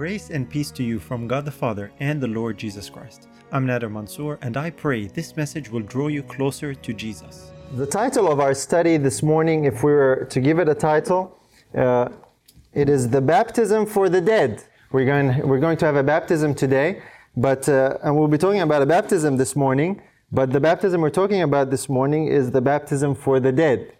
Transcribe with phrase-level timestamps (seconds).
[0.00, 3.28] Grace and peace to you from God the Father and the Lord Jesus Christ.
[3.52, 7.50] I'm Nader Mansour, and I pray this message will draw you closer to Jesus.
[7.76, 11.38] The title of our study this morning, if we were to give it a title,
[11.76, 12.08] uh,
[12.72, 14.64] it is The Baptism for the Dead.
[14.90, 17.02] We're going, we're going to have a baptism today,
[17.36, 20.00] but, uh, and we'll be talking about a baptism this morning,
[20.32, 23.92] but the baptism we're talking about this morning is the baptism for the dead.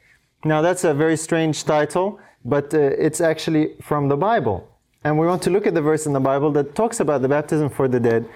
[0.46, 4.69] Now, that's a very strange title, but uh, it's actually from the Bible.
[5.02, 7.28] And we want to look at the verse in the Bible that talks about the
[7.28, 8.28] baptism for the dead.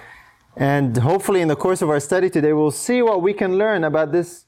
[0.57, 3.85] And hopefully, in the course of our study today, we'll see what we can learn
[3.85, 4.47] about this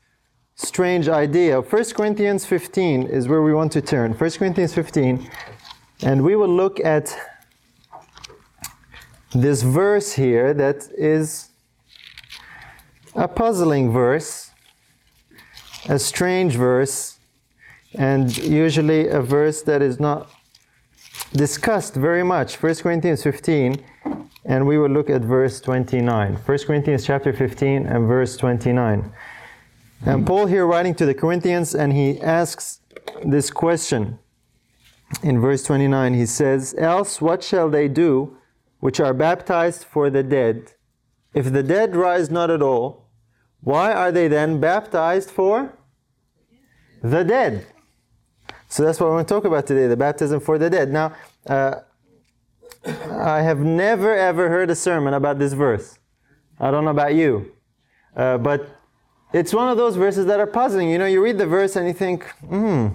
[0.55, 1.61] strange idea.
[1.61, 4.13] 1 Corinthians 15 is where we want to turn.
[4.13, 5.31] 1 Corinthians 15.
[6.03, 7.15] And we will look at
[9.35, 11.51] this verse here that is
[13.15, 14.53] a puzzling verse,
[15.89, 17.19] a strange verse,
[17.95, 20.31] and usually a verse that is not
[21.37, 23.85] discussed very much 1 corinthians 15
[24.45, 29.13] and we will look at verse 29 1 corinthians chapter 15 and verse 29
[30.07, 32.81] and paul here writing to the corinthians and he asks
[33.25, 34.19] this question.
[35.23, 38.37] In verse 29 he says else what shall they do
[38.81, 40.73] which are baptized for the dead?
[41.35, 43.09] If the dead rise not at all
[43.61, 45.77] why are they then baptized for
[47.03, 47.67] the dead?
[48.69, 50.91] So that's what we want to talk about today the baptism for the dead.
[50.91, 51.13] Now,
[51.49, 51.81] uh,
[52.85, 55.99] I have never ever heard a sermon about this verse.
[56.59, 57.53] I don't know about you.
[58.17, 58.69] Uh, but
[59.33, 60.91] it's one of those verses that are puzzling.
[60.91, 62.89] You know, you read the verse and you think, hmm,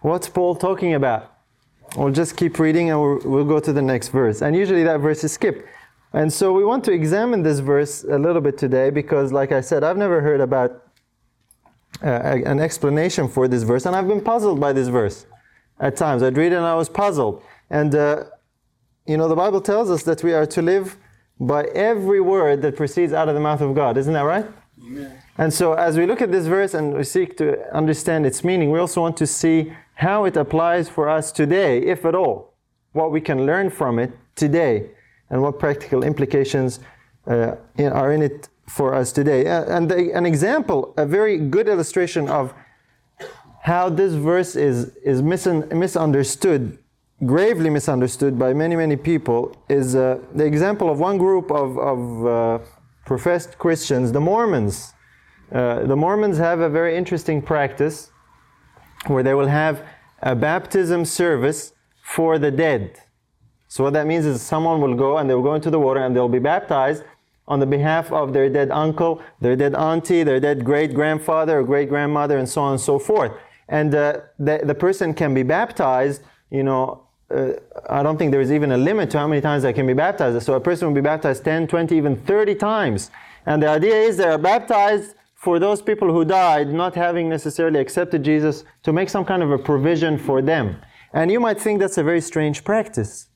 [0.00, 1.32] what's Paul talking about?
[1.96, 4.42] We'll just keep reading and we'll, we'll go to the next verse.
[4.42, 5.66] And usually that verse is skipped.
[6.12, 9.60] And so we want to examine this verse a little bit today because, like I
[9.60, 10.84] said, I've never heard about
[12.02, 15.26] uh, an explanation for this verse, and I've been puzzled by this verse
[15.80, 16.22] at times.
[16.22, 17.42] I'd read it and I was puzzled.
[17.74, 18.24] And, uh,
[19.04, 20.96] you know, the Bible tells us that we are to live
[21.40, 23.96] by every word that proceeds out of the mouth of God.
[23.96, 24.46] Isn't that right?
[24.80, 25.18] Amen.
[25.38, 28.70] And so, as we look at this verse and we seek to understand its meaning,
[28.70, 32.54] we also want to see how it applies for us today, if at all,
[32.92, 34.90] what we can learn from it today,
[35.30, 36.78] and what practical implications
[37.26, 39.48] uh, are in it for us today.
[39.48, 42.54] Uh, and the, an example, a very good illustration of
[43.62, 46.78] how this verse is, is misun, misunderstood,
[47.24, 52.26] gravely misunderstood by many, many people, is uh, the example of one group of, of
[52.26, 52.64] uh,
[53.06, 54.92] professed Christians, the Mormons.
[55.52, 58.10] Uh, the Mormons have a very interesting practice
[59.06, 59.84] where they will have
[60.22, 62.98] a baptism service for the dead.
[63.68, 66.14] So, what that means is someone will go and they'll go into the water and
[66.14, 67.04] they'll be baptized
[67.46, 71.64] on the behalf of their dead uncle, their dead auntie, their dead great grandfather or
[71.64, 73.32] great grandmother, and so on and so forth.
[73.68, 77.52] And uh, the, the person can be baptized, you know, uh,
[77.88, 80.42] I don't think there's even a limit to how many times they can be baptized.
[80.42, 83.10] So a person will be baptized 10, 20, even 30 times.
[83.46, 87.78] And the idea is they are baptized for those people who died, not having necessarily
[87.80, 90.76] accepted Jesus, to make some kind of a provision for them.
[91.12, 93.28] And you might think that's a very strange practice.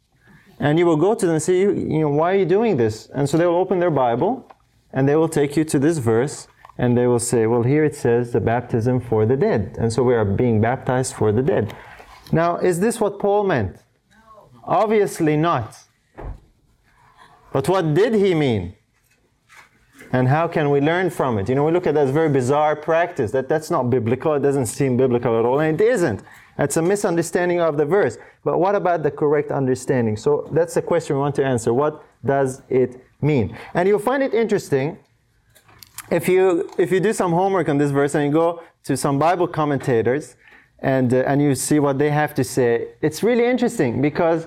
[0.59, 3.09] And you will go to them and say, you know, why are you doing this?
[3.15, 4.50] And so they will open their Bible
[4.93, 6.48] and they will take you to this verse
[6.78, 9.77] and they will say, well, here it says the baptism for the dead.
[9.78, 11.75] And so we are being baptized for the dead.
[12.33, 13.77] Now, is this what Paul meant?
[14.11, 14.61] No.
[14.65, 15.77] Obviously not.
[17.53, 18.75] But what did he mean?
[20.12, 21.49] And how can we learn from it?
[21.49, 23.31] You know, we look at that as very bizarre practice.
[23.33, 24.34] That that's not biblical.
[24.34, 26.22] It doesn't seem biblical at all, and it isn't.
[26.59, 28.16] It's a misunderstanding of the verse.
[28.43, 30.16] But what about the correct understanding?
[30.16, 31.75] So that's the question we want to answer.
[31.75, 33.56] What does it mean?
[33.75, 34.99] And you'll find it interesting
[36.10, 39.19] if you if you do some homework on this verse and you go to some
[39.19, 40.37] Bible commentators
[40.81, 42.89] and uh, and you see what they have to say.
[43.00, 44.47] It's really interesting because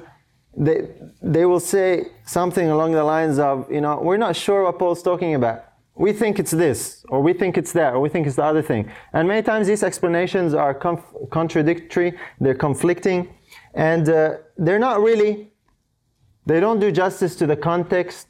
[0.56, 0.90] they
[1.22, 5.04] they will say something along the lines of, you know, we're not sure what Paul's
[5.04, 5.66] talking about
[5.96, 8.62] we think it's this, or we think it's that, or we think it's the other
[8.62, 8.90] thing.
[9.14, 13.30] And many times these explanations are conf- contradictory, they're conflicting,
[13.74, 15.52] and uh, they're not really,
[16.46, 18.28] they don't do justice to the context,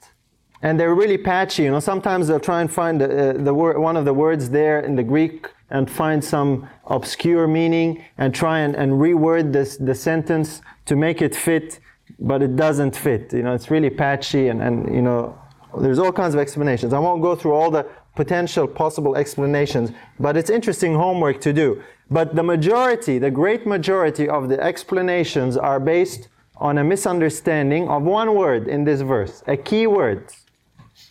[0.64, 1.64] and they're really patchy.
[1.64, 4.50] You know, sometimes they'll try and find the, uh, the word, one of the words
[4.50, 9.78] there in the Greek and find some obscure meaning and try and, and reword this,
[9.78, 11.80] the sentence to make it fit,
[12.20, 13.34] but it doesn't fit.
[13.34, 15.38] You know, it's really patchy and, and you know,
[15.80, 16.94] there's all kinds of explanations.
[16.94, 21.82] I won't go through all the potential possible explanations, but it's interesting homework to do.
[22.10, 26.28] But the majority, the great majority of the explanations are based
[26.58, 30.28] on a misunderstanding of one word in this verse, a key word.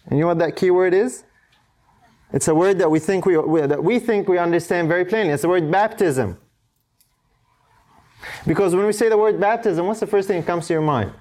[0.07, 1.25] And you know what that key word is?
[2.33, 5.33] It's a word that we think we, that we think we understand very plainly.
[5.33, 6.39] It's the word baptism.
[8.47, 10.83] Because when we say the word baptism, what's the first thing that comes to your
[10.83, 11.13] mind?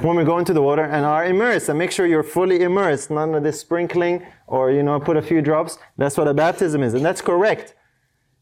[0.00, 1.68] when we go into the water and are immersed.
[1.68, 5.22] And make sure you're fully immersed, none of this sprinkling or, you know, put a
[5.22, 5.78] few drops.
[5.96, 6.94] That's what a baptism is.
[6.94, 7.74] And that's correct.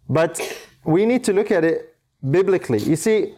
[0.08, 0.40] But
[0.84, 1.96] we need to look at it
[2.31, 2.79] biblically.
[2.79, 3.34] You see,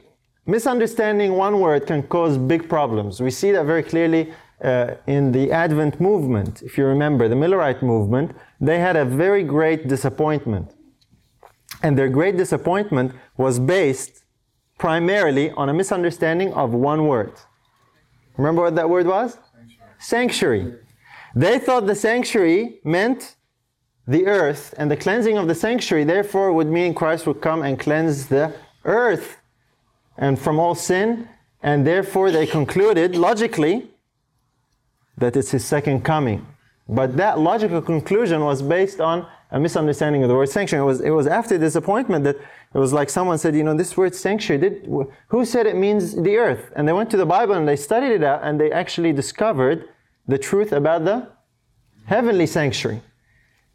[0.46, 3.20] misunderstanding one word can cause big problems.
[3.20, 4.32] We see that very clearly
[4.64, 6.62] uh, in the Advent movement.
[6.62, 10.74] If you remember, the Millerite movement, they had a very great disappointment.
[11.82, 14.24] And their great disappointment was based
[14.78, 17.34] primarily on a misunderstanding of one word.
[18.36, 19.38] Remember what that word was?
[19.98, 20.60] Sanctuary.
[20.62, 20.74] sanctuary.
[21.36, 23.36] They thought the sanctuary meant
[24.06, 27.78] the earth, and the cleansing of the sanctuary, therefore, would mean Christ would come and
[27.78, 28.52] cleanse the
[28.84, 29.38] earth
[30.18, 31.28] and from all sin,
[31.62, 33.93] and therefore they concluded logically
[35.18, 36.46] that it's his second coming.
[36.88, 40.82] But that logical conclusion was based on a misunderstanding of the word sanctuary.
[40.82, 43.96] It was, it was after disappointment that it was like someone said, you know, this
[43.96, 44.92] word sanctuary, did,
[45.28, 46.72] who said it means the earth?
[46.76, 49.88] And they went to the Bible and they studied it out and they actually discovered
[50.26, 51.28] the truth about the
[52.06, 53.00] heavenly sanctuary.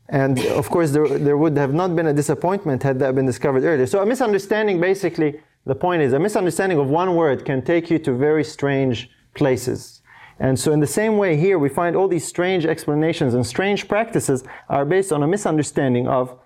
[0.09, 3.63] And of course, there, there would have not been a disappointment had that been discovered
[3.63, 3.85] earlier.
[3.85, 7.99] So a misunderstanding, basically, the point is, a misunderstanding of one word can take you
[7.99, 9.98] to very strange places.
[10.39, 13.87] And so, in the same way, here we find all these strange explanations and strange
[13.87, 16.39] practices are based on a misunderstanding of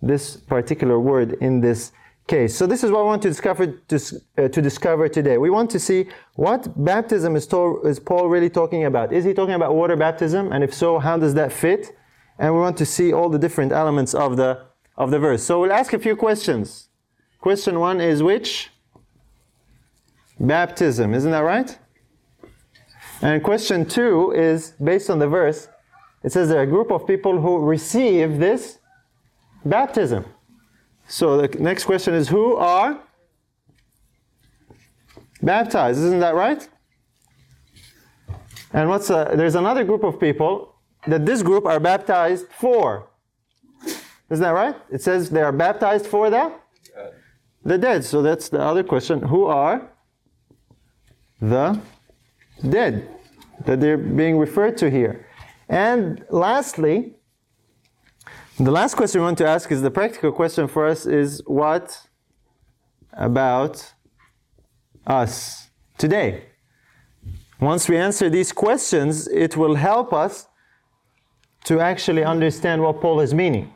[0.00, 1.92] this particular word in this
[2.26, 2.56] case.
[2.56, 3.96] So, this is what I want to discover, to,
[4.38, 5.36] uh, to discover today.
[5.36, 6.06] We want to see
[6.36, 9.12] what baptism is, to, is Paul really talking about.
[9.12, 10.50] Is he talking about water baptism?
[10.50, 11.94] And if so, how does that fit?
[12.38, 14.64] And we want to see all the different elements of the,
[14.96, 15.42] of the verse.
[15.42, 16.88] So, we'll ask a few questions.
[17.40, 18.70] Question one is which?
[20.40, 21.78] Baptism, isn't that right?
[23.22, 25.68] And question two is based on the verse.
[26.22, 28.78] It says there are a group of people who receive this
[29.64, 30.24] baptism.
[31.06, 32.98] So the next question is who are
[35.42, 36.00] baptized?
[36.00, 36.66] Isn't that right?
[38.72, 40.74] And what's a, there's another group of people
[41.06, 43.08] that this group are baptized for.
[44.30, 44.74] Isn't that right?
[44.90, 46.52] It says they are baptized for the
[47.64, 48.04] the dead.
[48.04, 49.22] So that's the other question.
[49.22, 49.90] Who are
[51.40, 51.78] the
[52.68, 53.08] dead
[53.64, 55.26] that they're being referred to here?
[55.68, 57.14] And lastly,
[58.58, 62.06] the last question we want to ask is the practical question for us is what
[63.12, 63.92] about
[65.06, 65.68] us
[65.98, 66.44] today?
[67.60, 70.46] Once we answer these questions, it will help us
[71.64, 73.72] to actually understand what Paul is meaning.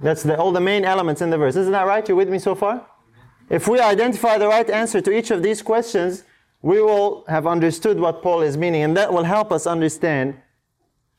[0.00, 1.56] That's the, all the main elements in the verse.
[1.56, 2.06] Isn't that right?
[2.08, 2.86] You with me so far?
[3.48, 6.24] If we identify the right answer to each of these questions,
[6.62, 10.36] we will have understood what Paul is meaning, and that will help us understand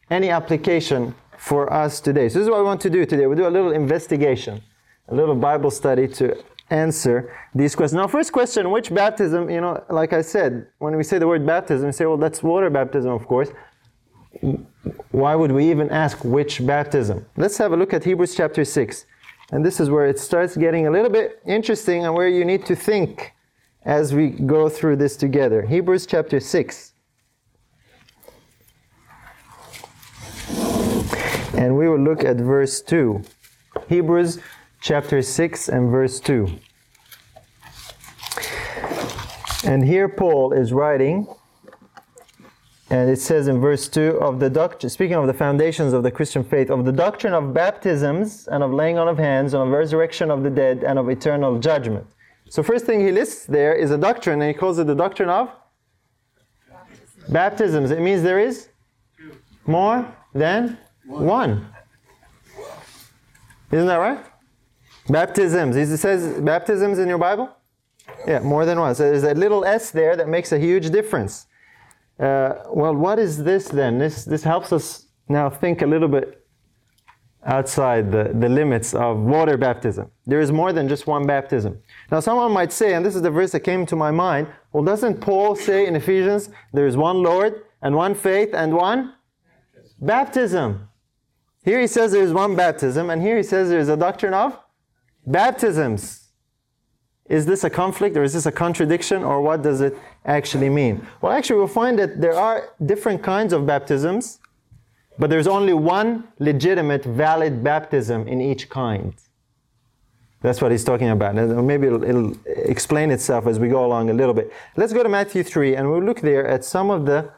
[0.09, 2.29] any application for us today.
[2.29, 3.25] So, this is what we want to do today.
[3.25, 4.61] We'll do a little investigation,
[5.07, 7.97] a little Bible study to answer these questions.
[7.97, 11.45] Now, first question which baptism, you know, like I said, when we say the word
[11.45, 13.49] baptism, we say, well, that's water baptism, of course.
[15.11, 17.25] Why would we even ask which baptism?
[17.35, 19.05] Let's have a look at Hebrews chapter 6.
[19.51, 22.65] And this is where it starts getting a little bit interesting and where you need
[22.67, 23.33] to think
[23.83, 25.63] as we go through this together.
[25.63, 26.93] Hebrews chapter 6.
[31.57, 33.21] And we will look at verse 2.
[33.87, 34.39] Hebrews
[34.81, 36.47] chapter 6 and verse 2.
[39.63, 41.27] And here Paul is writing
[42.91, 46.11] and it says in verse 2 of the doctrine, speaking of the foundations of the
[46.11, 49.69] Christian faith, of the doctrine of baptisms and of laying on of hands, and of
[49.69, 52.05] resurrection of the dead, and of eternal judgment.
[52.51, 55.29] So, first thing he lists there is a doctrine, and he calls it the doctrine
[55.29, 55.50] of
[57.29, 57.91] baptisms.
[57.91, 58.67] It means there is
[59.65, 61.65] more than one.
[63.72, 64.20] Isn't that right?
[65.08, 65.77] Baptisms.
[65.77, 67.50] It says baptisms in your Bible?
[68.27, 68.96] Yeah, more than one.
[68.96, 71.48] So there's a little s there that makes a huge difference.
[72.20, 73.98] Uh, well, what is this then?
[73.98, 76.40] This, this helps us now think a little bit
[77.43, 80.10] outside the, the limits of water baptism.
[80.27, 81.79] There is more than just one baptism.
[82.12, 84.83] Now, someone might say, and this is the verse that came to my mind, well,
[84.83, 89.15] doesn't Paul say in Ephesians, there is one Lord and one faith and one
[90.00, 90.88] baptism?
[91.63, 94.33] Here he says there is one baptism, and here he says there is a doctrine
[94.33, 94.57] of
[95.25, 96.29] baptisms.
[97.29, 101.07] Is this a conflict or is this a contradiction or what does it actually mean?
[101.21, 104.39] Well, actually, we'll find that there are different kinds of baptisms,
[105.21, 109.13] but there's only one legitimate, valid baptism in each kind.
[110.41, 111.37] That's what he's talking about.
[111.37, 114.51] And maybe it'll, it'll, explain itself as we go along a little bit.
[114.75, 117.29] Let's go to Matthew 3 and we'll look there at some of the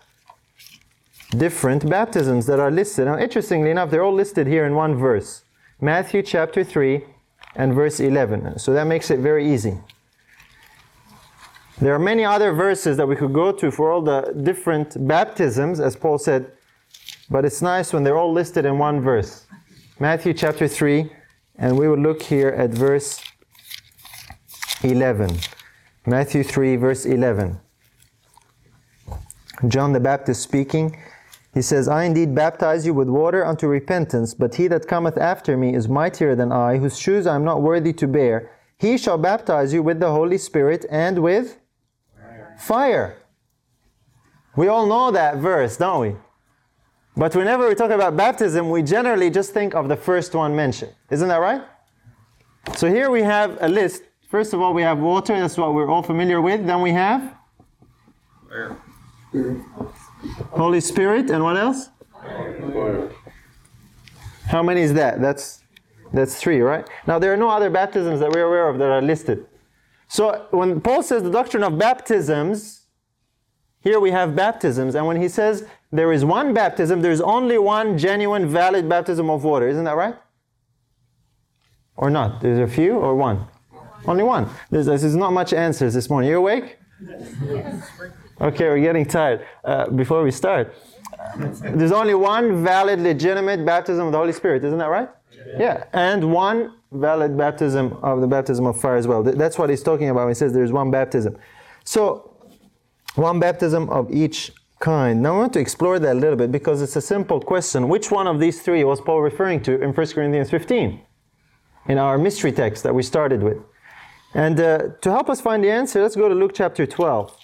[1.31, 3.03] different baptisms that are listed.
[3.03, 5.43] Now, interestingly enough, they're all listed here in one verse
[5.81, 7.03] Matthew chapter 3
[7.57, 8.59] and verse 11.
[8.59, 9.77] So that makes it very easy.
[11.81, 15.81] There are many other verses that we could go to for all the different baptisms,
[15.81, 16.49] as Paul said,
[17.29, 19.45] but it's nice when they're all listed in one verse.
[19.99, 21.11] Matthew chapter 3,
[21.57, 23.21] and we will look here at verse
[24.83, 25.37] 11.
[26.05, 27.59] Matthew 3, verse 11.
[29.67, 30.97] John the Baptist speaking.
[31.53, 35.55] He says, I indeed baptize you with water unto repentance, but he that cometh after
[35.55, 38.51] me is mightier than I, whose shoes I am not worthy to bear.
[38.77, 41.59] He shall baptize you with the Holy Spirit and with
[42.17, 42.55] fire.
[42.59, 43.17] fire.
[44.57, 46.15] We all know that verse, don't we?
[47.15, 50.93] But whenever we talk about baptism, we generally just think of the first one mentioned.
[51.11, 51.61] Isn't that right?
[52.75, 54.03] So here we have a list.
[54.29, 56.65] First of all, we have water, that's what we're all familiar with.
[56.65, 57.35] Then we have
[58.49, 58.77] fire.
[60.51, 61.89] Holy Spirit, and what else?
[62.11, 63.11] Fire.
[64.47, 65.21] How many is that?
[65.21, 65.63] That's
[66.13, 66.87] that's three, right?
[67.07, 69.47] Now there are no other baptisms that we're aware of that are listed.
[70.07, 72.82] So when Paul says the doctrine of baptisms,
[73.83, 77.97] here we have baptisms, and when he says there is one baptism, there's only one
[77.97, 79.67] genuine, valid baptism of water.
[79.67, 80.15] Isn't that right?
[81.97, 82.41] Or not?
[82.41, 83.45] There's a few or one?
[84.05, 84.49] Only one.
[84.69, 86.29] There's, there's not much answers this morning.
[86.29, 86.77] You awake?
[88.41, 89.45] Okay, we're getting tired.
[89.63, 90.73] Uh, before we start,
[91.35, 94.63] there's only one valid, legitimate baptism of the Holy Spirit.
[94.63, 95.09] Isn't that right?
[95.31, 95.59] Yeah.
[95.59, 95.83] yeah.
[95.93, 99.23] And one valid baptism of the baptism of fire as well.
[99.23, 101.37] That's what he's talking about when he says there's one baptism.
[101.83, 102.32] So,
[103.15, 105.21] one baptism of each kind.
[105.21, 107.87] Now I want to explore that a little bit because it's a simple question.
[107.87, 110.99] Which one of these three was Paul referring to in 1 Corinthians 15?
[111.87, 113.57] In our mystery text that we started with.
[114.33, 117.37] And uh, to help us find the answer, let's go to Luke chapter 12.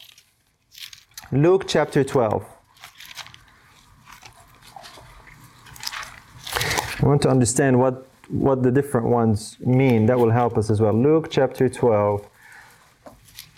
[1.32, 2.46] Luke chapter 12.
[7.02, 10.08] I want to understand what, what the different ones mean.
[10.08, 10.94] That will help us as well.
[10.94, 12.28] Luke chapter 12.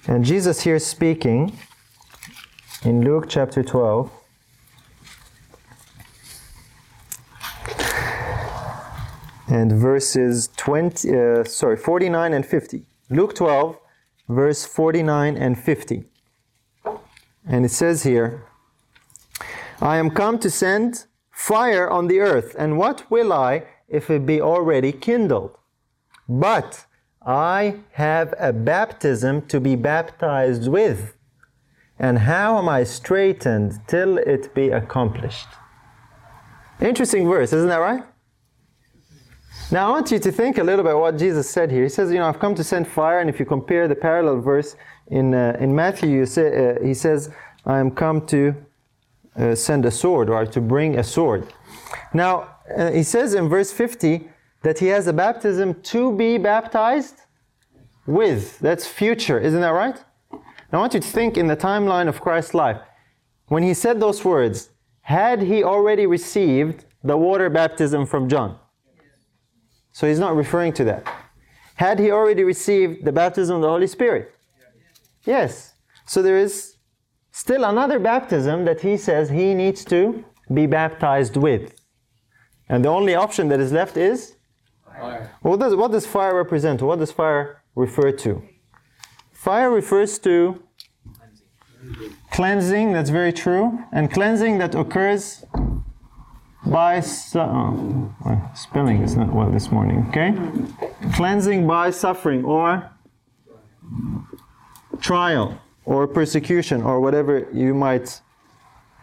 [0.07, 1.57] And Jesus here speaking
[2.83, 4.09] in Luke chapter 12.
[9.47, 12.83] And verses 20, uh, sorry, 49 and 50.
[13.09, 13.77] Luke 12,
[14.29, 16.05] verse 49 and 50.
[17.45, 18.45] And it says here,
[19.81, 24.25] I am come to send fire on the earth, and what will I if it
[24.25, 25.57] be already kindled?
[26.29, 26.85] But
[27.25, 31.15] I have a baptism to be baptized with
[32.01, 35.47] and how am I straitened till it be accomplished?
[36.81, 38.03] Interesting verse, isn't that right?
[39.71, 41.83] Now, I want you to think a little bit what Jesus said here.
[41.83, 44.41] He says, You know, I've come to send fire, and if you compare the parallel
[44.41, 44.75] verse
[45.07, 47.29] in, uh, in Matthew, you say, uh, he says,
[47.67, 48.55] I am come to
[49.35, 51.53] uh, send a sword, or to bring a sword.
[52.15, 54.27] Now, uh, he says in verse 50
[54.63, 57.17] that he has a baptism to be baptized
[58.07, 58.57] with.
[58.57, 60.03] That's future, isn't that right?
[60.71, 62.81] Now, I want you to think in the timeline of Christ's life.
[63.47, 64.69] When he said those words,
[65.01, 68.57] had he already received the water baptism from John?
[69.91, 71.05] So he's not referring to that.
[71.75, 74.33] Had he already received the baptism of the Holy Spirit?
[75.25, 75.73] Yes.
[76.05, 76.77] So there is
[77.31, 80.23] still another baptism that he says he needs to
[80.53, 81.73] be baptized with.
[82.69, 84.35] And the only option that is left is?
[84.85, 85.31] Fire.
[85.41, 86.81] What does, what does fire represent?
[86.81, 88.41] What does fire refer to?
[89.41, 90.61] Fire refers to
[92.29, 95.43] cleansing, that's very true, and cleansing that occurs
[96.63, 100.31] by su- oh, spelling is not well this morning, okay?
[101.13, 102.87] Cleansing by suffering or
[104.99, 108.21] trial or persecution or whatever you might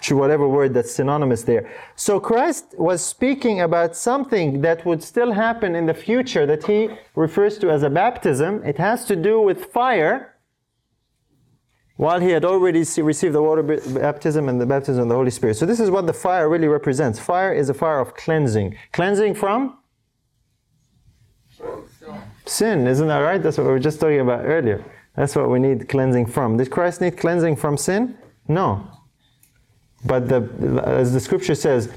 [0.02, 1.70] to whatever word that's synonymous there.
[1.96, 6.88] So Christ was speaking about something that would still happen in the future that he
[7.14, 8.62] refers to as a baptism.
[8.64, 10.34] It has to do with fire.
[11.96, 15.56] While he had already received the water baptism and the baptism of the Holy Spirit.
[15.56, 17.18] So, this is what the fire really represents.
[17.18, 18.76] Fire is a fire of cleansing.
[18.92, 19.78] Cleansing from?
[22.46, 23.42] Sin, isn't that right?
[23.42, 24.84] That's what we were just talking about earlier.
[25.16, 26.56] That's what we need cleansing from.
[26.56, 28.16] Did Christ need cleansing from sin?
[28.46, 28.97] No.
[30.04, 31.88] But the, as the scripture says,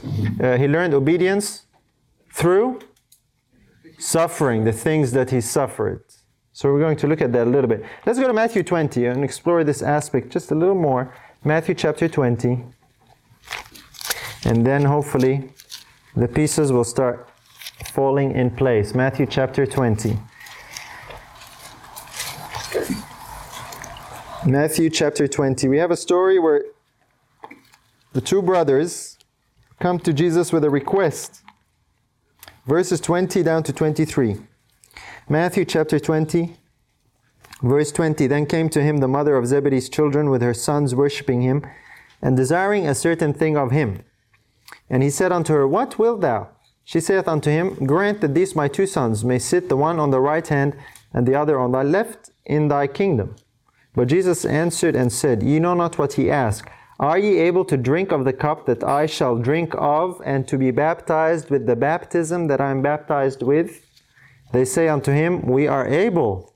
[0.41, 1.65] uh, he learned obedience
[2.33, 2.79] through
[3.99, 6.03] suffering, the things that he suffered.
[6.53, 7.85] So we're going to look at that a little bit.
[8.05, 11.13] Let's go to Matthew 20 and explore this aspect just a little more.
[11.43, 12.63] Matthew chapter 20.
[14.45, 15.49] And then hopefully
[16.15, 17.29] the pieces will start
[17.93, 18.93] falling in place.
[18.93, 20.17] Matthew chapter 20.
[24.45, 25.67] Matthew chapter 20.
[25.67, 26.63] We have a story where
[28.13, 29.17] the two brothers
[29.79, 31.41] come to Jesus with a request.
[32.65, 34.37] Verses 20 down to 23.
[35.29, 36.55] Matthew chapter 20,
[37.61, 41.41] Verse 20 Then came to him the mother of Zebedee's children with her sons, worshipping
[41.41, 41.65] him,
[42.21, 44.03] and desiring a certain thing of him.
[44.89, 46.49] And he said unto her, What wilt thou?
[46.83, 50.11] She saith unto him, Grant that these my two sons may sit the one on
[50.11, 50.75] the right hand
[51.13, 53.35] and the other on thy left in thy kingdom.
[53.93, 56.69] But Jesus answered and said, Ye know not what ye ask.
[57.01, 60.55] Are ye able to drink of the cup that I shall drink of, and to
[60.55, 63.83] be baptized with the baptism that I am baptized with?
[64.51, 66.53] They say unto him, We are able.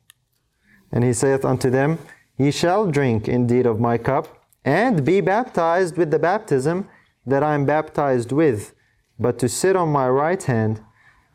[0.92, 1.98] And he saith unto them,
[2.38, 6.90] Ye shall drink indeed of my cup, and be baptized with the baptism
[7.26, 8.76] that I am baptized with.
[9.20, 10.80] But to sit on my right hand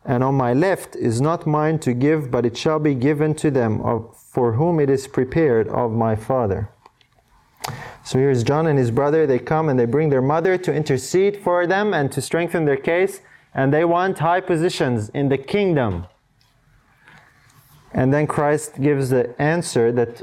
[0.04, 3.50] and on my left is not mine to give, but it shall be given to
[3.50, 6.70] them of, for whom it is prepared of my Father.
[8.04, 9.26] So here's John and his brother.
[9.26, 12.76] They come and they bring their mother to intercede for them and to strengthen their
[12.76, 13.20] case,
[13.54, 16.06] and they want high positions in the kingdom.
[17.92, 20.22] And then Christ gives the answer that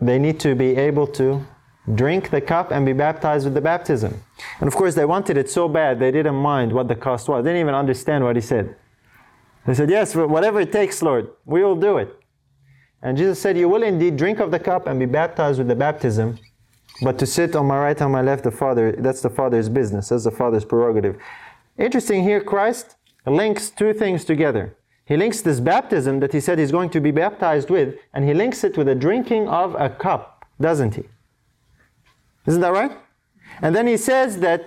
[0.00, 1.46] they need to be able to
[1.94, 4.22] drink the cup and be baptized with the baptism.
[4.60, 7.44] And of course, they wanted it so bad, they didn't mind what the cost was.
[7.44, 8.74] They didn't even understand what he said.
[9.66, 12.14] They said, Yes, whatever it takes, Lord, we will do it.
[13.02, 15.74] And Jesus said, You will indeed drink of the cup and be baptized with the
[15.74, 16.38] baptism,
[17.02, 20.08] but to sit on my right, on my left, the Father, that's the Father's business,
[20.08, 21.16] that's the Father's prerogative.
[21.78, 22.96] Interesting here, Christ
[23.26, 24.76] links two things together.
[25.06, 28.32] He links this baptism that he said he's going to be baptized with, and he
[28.32, 31.04] links it with the drinking of a cup, doesn't he?
[32.46, 32.92] Isn't that right?
[33.60, 34.64] And then he says that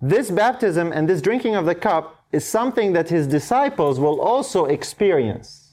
[0.00, 4.66] this baptism and this drinking of the cup is something that his disciples will also
[4.66, 5.72] experience.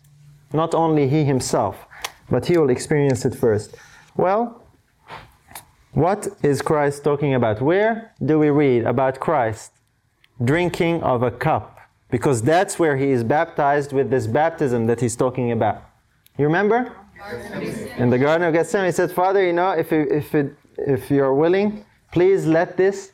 [0.54, 1.86] Not only he himself,
[2.30, 3.76] but he will experience it first.
[4.16, 4.64] Well,
[5.98, 7.60] what is Christ talking about?
[7.60, 9.72] Where do we read about Christ
[10.46, 11.80] drinking of a cup?
[12.12, 15.82] Because that's where he is baptized with this baptism that he's talking about.
[16.38, 16.96] You remember?
[17.98, 21.10] In the Garden of Gethsemane, he said, Father, you know, if it, if it if
[21.10, 23.14] you're willing, please let this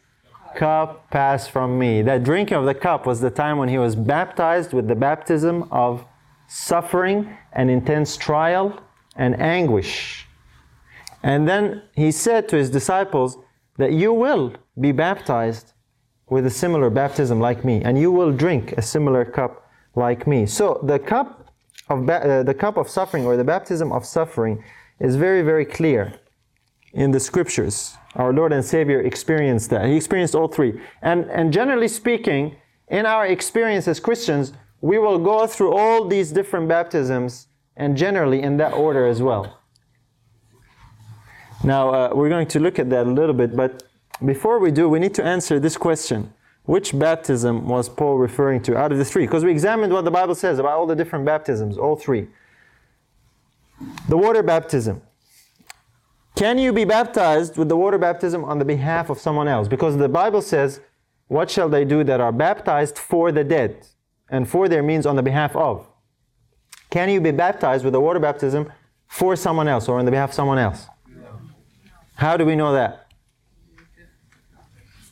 [0.58, 2.02] cup pass from me.
[2.02, 5.70] That drinking of the cup was the time when he was baptized with the baptism
[5.72, 6.04] of
[6.50, 8.78] suffering and intense trial
[9.16, 10.28] and anguish.
[11.24, 13.38] And then he said to his disciples
[13.78, 15.74] that you will be baptized
[16.30, 20.46] with a similar baptism like me, and you will drink a similar cup like me.
[20.46, 21.50] So the cup
[21.90, 24.64] of ba- uh, the cup of suffering or the baptism of suffering
[25.00, 26.14] is very very clear
[26.94, 27.98] in the scriptures.
[28.16, 29.86] Our Lord and Savior experienced that.
[29.86, 30.80] He experienced all three.
[31.02, 32.56] And, and generally speaking,
[32.88, 38.44] in our experience as Christians, we will go through all these different baptisms and generally
[38.44, 39.60] in that order as well.
[41.64, 43.84] Now, uh, we're going to look at that a little bit, but
[44.26, 46.34] before we do, we need to answer this question.
[46.66, 49.26] Which baptism was Paul referring to out of the three?
[49.26, 52.28] Because we examined what the Bible says about all the different baptisms, all three.
[54.08, 55.02] The water baptism.
[56.36, 59.68] Can you be baptized with the water baptism on the behalf of someone else?
[59.68, 60.80] Because the Bible says,
[61.28, 63.86] What shall they do that are baptized for the dead?
[64.30, 65.86] And for there means on the behalf of.
[66.90, 68.72] Can you be baptized with the water baptism
[69.08, 70.88] for someone else or on the behalf of someone else?
[72.16, 73.08] How do we know that?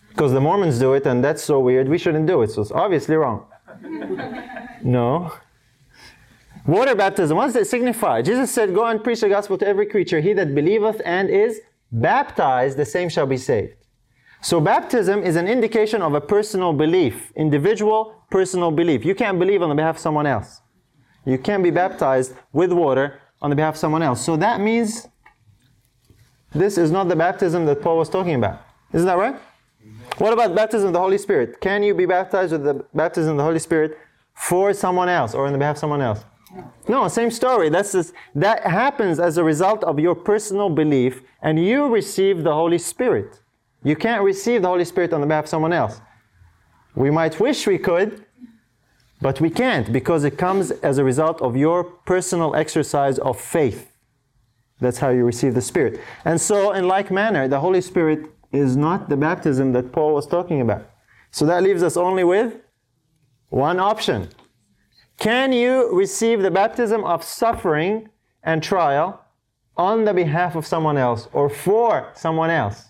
[0.09, 2.51] Because the Mormons do it and that's so weird, we shouldn't do it.
[2.51, 3.45] So it's obviously wrong.
[4.83, 5.31] no.
[6.65, 8.21] Water baptism, what does it signify?
[8.21, 10.21] Jesus said, Go and preach the gospel to every creature.
[10.21, 11.61] He that believeth and is
[11.91, 13.73] baptized, the same shall be saved.
[14.41, 19.05] So, baptism is an indication of a personal belief, individual personal belief.
[19.05, 20.61] You can't believe on the behalf of someone else.
[21.25, 24.23] You can't be baptized with water on the behalf of someone else.
[24.23, 25.07] So, that means
[26.53, 28.61] this is not the baptism that Paul was talking about.
[28.93, 29.35] Isn't that right?
[30.17, 31.61] What about baptism of the Holy Spirit?
[31.61, 33.97] Can you be baptized with the baptism of the Holy Spirit
[34.33, 36.25] for someone else or on the behalf of someone else?
[36.87, 37.69] No, same story.
[37.69, 42.53] That's just, that happens as a result of your personal belief, and you receive the
[42.53, 43.39] Holy Spirit.
[43.83, 46.01] You can't receive the Holy Spirit on the behalf of someone else.
[46.93, 48.25] We might wish we could,
[49.21, 53.90] but we can't because it comes as a result of your personal exercise of faith.
[54.81, 56.01] That's how you receive the Spirit.
[56.25, 60.27] And so, in like manner, the Holy Spirit is not the baptism that Paul was
[60.27, 60.85] talking about.
[61.31, 62.55] So that leaves us only with
[63.49, 64.27] one option
[65.21, 68.09] can you receive the baptism of suffering
[68.41, 69.23] and trial
[69.77, 72.85] on the behalf of someone else or for someone else?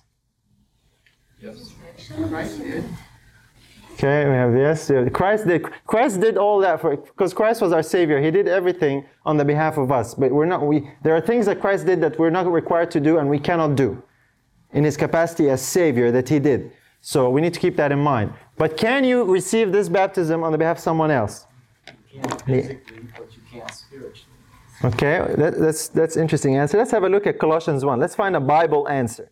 [1.42, 1.74] Yes.
[2.30, 2.86] Christ did.
[4.04, 4.92] Okay, we have yes.
[5.14, 5.64] Christ did.
[5.86, 8.20] Christ did all that for because Christ was our Savior.
[8.20, 10.16] He did everything on the behalf of us.
[10.16, 10.66] But we're not.
[10.66, 13.38] We there are things that Christ did that we're not required to do and we
[13.38, 14.02] cannot do,
[14.74, 16.72] in His capacity as Savior that He did.
[17.02, 18.34] So we need to keep that in mind.
[18.58, 21.46] But can you receive this baptism on the behalf of someone else?
[22.12, 24.16] You can physically, but you can't spiritually.
[24.84, 26.76] Okay, that, that's that's interesting answer.
[26.76, 28.00] Let's have a look at Colossians 1.
[28.00, 29.30] Let's find a Bible answer.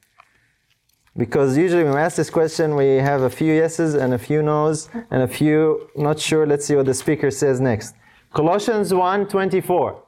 [1.20, 4.42] Because usually when we ask this question, we have a few yeses and a few
[4.42, 6.48] no's and a few not sure.
[6.48, 7.94] Let's see what the speaker says next.
[8.34, 10.02] Colossians 1 24.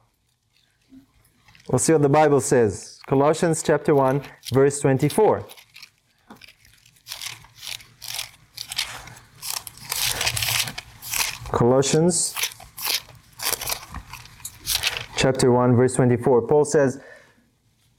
[1.68, 2.98] We'll see what the Bible says.
[3.06, 4.22] Colossians chapter 1,
[4.54, 5.46] verse 24.
[11.52, 12.34] Colossians
[15.14, 16.48] chapter 1, verse 24.
[16.48, 17.00] Paul says,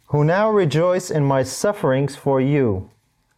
[0.08, 2.90] Who now rejoice in my sufferings for you,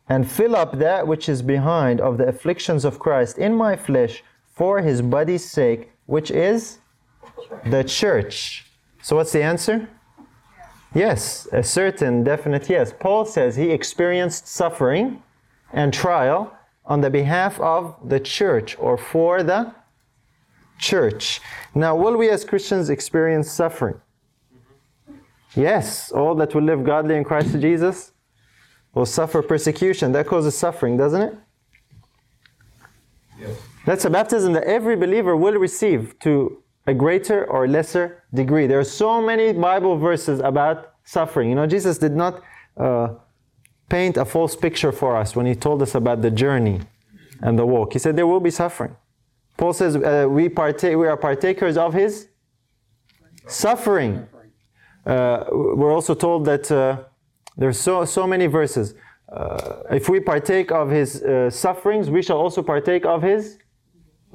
[0.07, 4.23] and fill up that which is behind of the afflictions of Christ in my flesh
[4.53, 6.79] for his body's sake, which is
[7.65, 8.65] the church.
[9.01, 9.89] So, what's the answer?
[10.93, 12.93] Yes, a certain definite yes.
[12.97, 15.21] Paul says he experienced suffering
[15.73, 16.53] and trial
[16.85, 19.73] on the behalf of the church or for the
[20.77, 21.41] church.
[21.73, 23.99] Now, will we as Christians experience suffering?
[25.55, 28.11] Yes, all that will live godly in Christ Jesus
[28.95, 30.11] will suffer persecution.
[30.13, 31.33] That causes suffering, doesn't it?
[33.39, 33.57] Yes.
[33.85, 38.65] That's a baptism that every believer will receive to a greater or lesser degree.
[38.65, 41.49] There are so many Bible verses about suffering.
[41.49, 42.41] You know, Jesus did not
[42.77, 43.09] uh,
[43.89, 46.81] paint a false picture for us when he told us about the journey
[47.41, 47.93] and the walk.
[47.93, 48.95] He said there will be suffering.
[49.57, 52.27] Paul says uh, we, partake, we are partakers of his
[53.47, 54.27] suffering.
[55.05, 57.03] Uh, we're also told that uh,
[57.57, 58.95] there's so, so many verses.
[59.29, 63.57] Uh, if we partake of his uh, sufferings, we shall also partake of his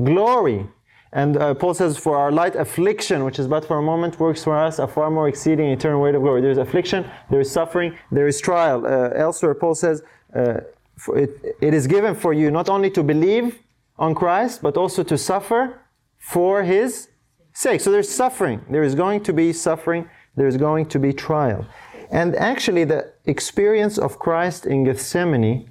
[0.03, 0.67] glory.
[1.13, 4.45] And uh, Paul says, For our light affliction, which is but for a moment, works
[4.45, 6.41] for us a far more exceeding eternal weight of glory.
[6.41, 8.87] There is affliction, there is suffering, there is trial.
[8.87, 10.03] elsewhere, Paul says,
[10.35, 13.59] it, it is given for you not only to believe,
[14.01, 15.79] on Christ, but also to suffer
[16.19, 17.11] for his
[17.53, 17.81] sake.
[17.83, 18.65] So there's suffering.
[18.71, 20.09] There is going to be suffering.
[20.35, 21.67] There's going to be trial.
[22.11, 25.71] And actually, the experience of Christ in Gethsemane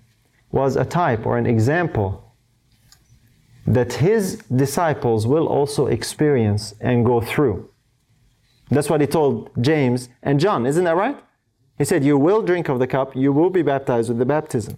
[0.51, 2.33] was a type or an example
[3.67, 7.69] that his disciples will also experience and go through.
[8.69, 11.17] That's what he told James and John, isn't that right?
[11.77, 14.77] He said, You will drink of the cup, you will be baptized with the baptism.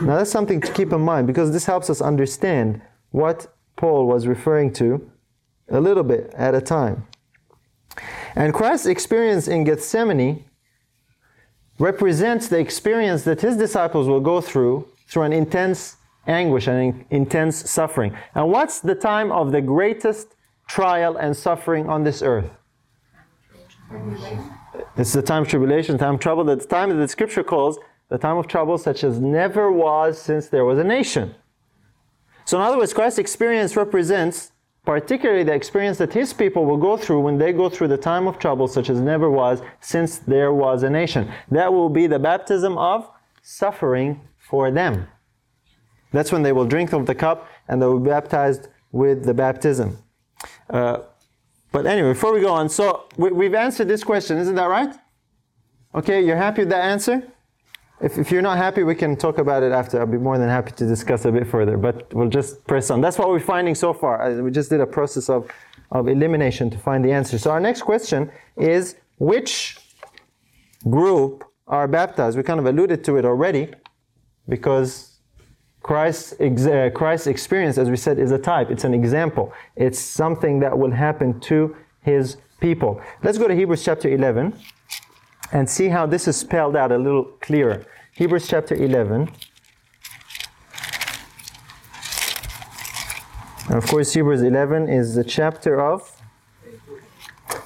[0.00, 4.26] Now that's something to keep in mind because this helps us understand what Paul was
[4.26, 5.10] referring to
[5.68, 7.06] a little bit at a time.
[8.34, 10.44] And Christ's experience in Gethsemane
[11.80, 17.68] represents the experience that his disciples will go through through an intense anguish and intense
[17.68, 18.14] suffering.
[18.34, 20.36] And what's the time of the greatest
[20.68, 22.50] trial and suffering on this earth?
[24.96, 28.18] It's the time of tribulation, time of trouble, the time that the scripture calls the
[28.18, 31.34] time of trouble such as never was since there was a nation.
[32.44, 34.52] So, in other words, Christ's experience represents
[34.84, 38.26] particularly the experience that his people will go through when they go through the time
[38.26, 41.30] of trouble such as never was since there was a nation.
[41.50, 43.08] That will be the baptism of
[43.42, 45.06] suffering for them.
[46.12, 49.34] That's when they will drink of the cup and they will be baptized with the
[49.34, 49.98] baptism.
[50.68, 50.98] Uh,
[51.72, 54.92] but anyway, before we go on, so we, have answered this question, isn't that right?
[55.94, 57.22] Okay, you're happy with that answer?
[58.00, 60.00] If, if you're not happy, we can talk about it after.
[60.00, 63.02] I'll be more than happy to discuss a bit further, but we'll just press on.
[63.02, 64.32] That's what we're finding so far.
[64.42, 65.50] We just did a process of,
[65.92, 67.36] of elimination to find the answer.
[67.38, 69.76] So our next question is which
[70.88, 72.38] group are baptized?
[72.38, 73.68] We kind of alluded to it already
[74.48, 75.18] because
[75.82, 78.70] Christ's, uh, Christ's experience, as we said, is a type.
[78.70, 79.52] It's an example.
[79.76, 83.00] It's something that will happen to his people.
[83.22, 84.54] Let's go to Hebrews chapter 11
[85.52, 87.84] and see how this is spelled out a little clearer.
[88.12, 89.30] Hebrews chapter 11.
[93.66, 96.10] And of course, Hebrews 11 is the chapter of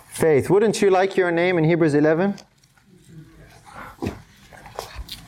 [0.08, 0.50] faith.
[0.50, 2.36] Wouldn't you like your name in Hebrews 11?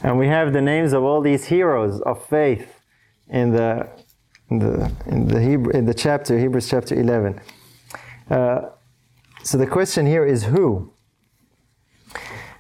[0.02, 2.80] And we have the names of all these heroes of faith
[3.28, 3.88] in the
[4.50, 7.40] in the in the Hebrew in the chapter Hebrews chapter 11.
[8.30, 8.60] Uh,
[9.42, 10.92] so the question here is who?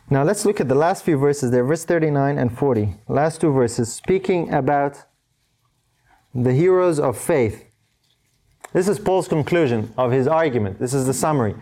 [0.08, 2.94] Now let's look at the last few verses there, verse 39 and 40.
[3.08, 5.04] Last two verses speaking about
[6.32, 7.64] the heroes of faith.
[8.72, 10.78] This is Paul's conclusion of his argument.
[10.78, 11.56] This is the summary.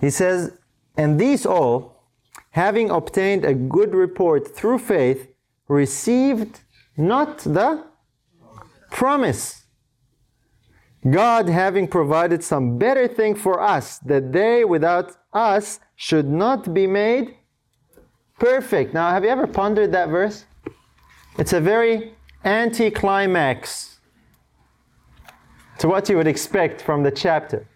[0.00, 0.56] He says,
[0.96, 2.04] And these all,
[2.50, 5.28] having obtained a good report through faith,
[5.66, 6.60] received
[6.96, 7.84] not the
[8.92, 9.64] promise.
[11.08, 16.86] God having provided some better thing for us, that they without us should not be
[16.86, 17.36] made
[18.40, 18.92] perfect.
[18.92, 20.44] Now, have you ever pondered that verse?
[21.38, 24.00] It's a very anticlimax
[25.78, 27.66] to what you would expect from the chapter.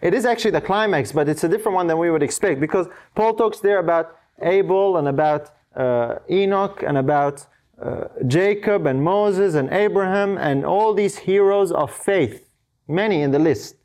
[0.00, 2.86] It is actually the climax, but it's a different one than we would expect because
[3.14, 7.46] Paul talks there about Abel and about uh, Enoch and about
[7.82, 12.48] uh, Jacob and Moses and Abraham and all these heroes of faith,
[12.86, 13.77] many in the list.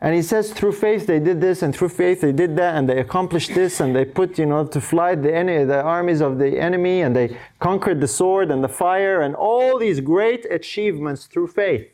[0.00, 2.88] And he says, through faith they did this, and through faith they did that, and
[2.88, 5.30] they accomplished this, and they put, you know, to flight the,
[5.66, 9.78] the armies of the enemy, and they conquered the sword and the fire, and all
[9.78, 11.88] these great achievements through faith.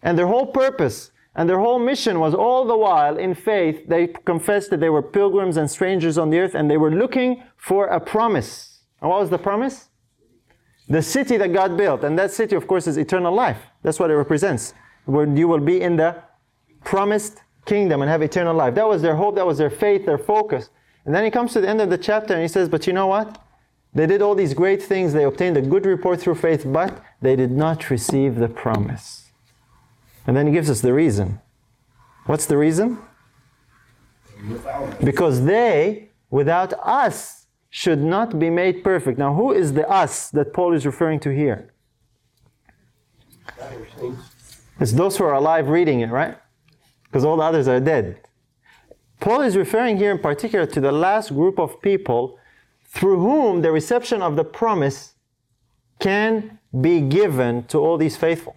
[0.00, 4.08] And their whole purpose and their whole mission was all the while in faith, they
[4.08, 7.86] confessed that they were pilgrims and strangers on the earth, and they were looking for
[7.86, 8.80] a promise.
[9.00, 9.88] And what was the promise?
[10.88, 12.02] The city that God built.
[12.02, 13.58] And that city, of course, is eternal life.
[13.82, 14.74] That's what it represents.
[15.04, 16.16] Where you will be in the
[16.84, 18.74] promised kingdom and have eternal life.
[18.74, 20.70] That was their hope, that was their faith, their focus.
[21.04, 22.92] And then he comes to the end of the chapter and he says, But you
[22.92, 23.42] know what?
[23.94, 27.36] They did all these great things, they obtained a good report through faith, but they
[27.36, 29.30] did not receive the promise.
[30.26, 31.40] And then he gives us the reason.
[32.26, 32.98] What's the reason?
[35.02, 39.18] Because they, without us, should not be made perfect.
[39.18, 41.72] Now, who is the us that Paul is referring to here?
[44.80, 46.36] It's those who are alive reading it, right?
[47.08, 48.20] Because all the others are dead.
[49.20, 52.38] Paul is referring here in particular to the last group of people
[52.84, 55.14] through whom the reception of the promise
[55.98, 58.56] can be given to all these faithful.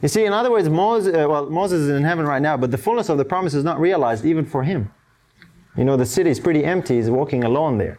[0.00, 2.70] You see, in other words, Moses, uh, well, Moses is in heaven right now, but
[2.70, 4.90] the fullness of the promise is not realized even for him.
[5.76, 7.98] You know, the city is pretty empty, he's walking alone there.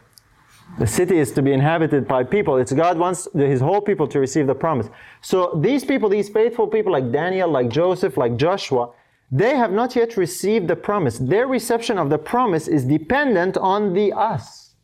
[0.78, 2.56] The city is to be inhabited by people.
[2.56, 4.88] It's God wants his whole people to receive the promise.
[5.20, 8.90] So these people, these faithful people like Daniel, like Joseph, like Joshua,
[9.32, 11.18] they have not yet received the promise.
[11.18, 14.74] Their reception of the promise is dependent on the us.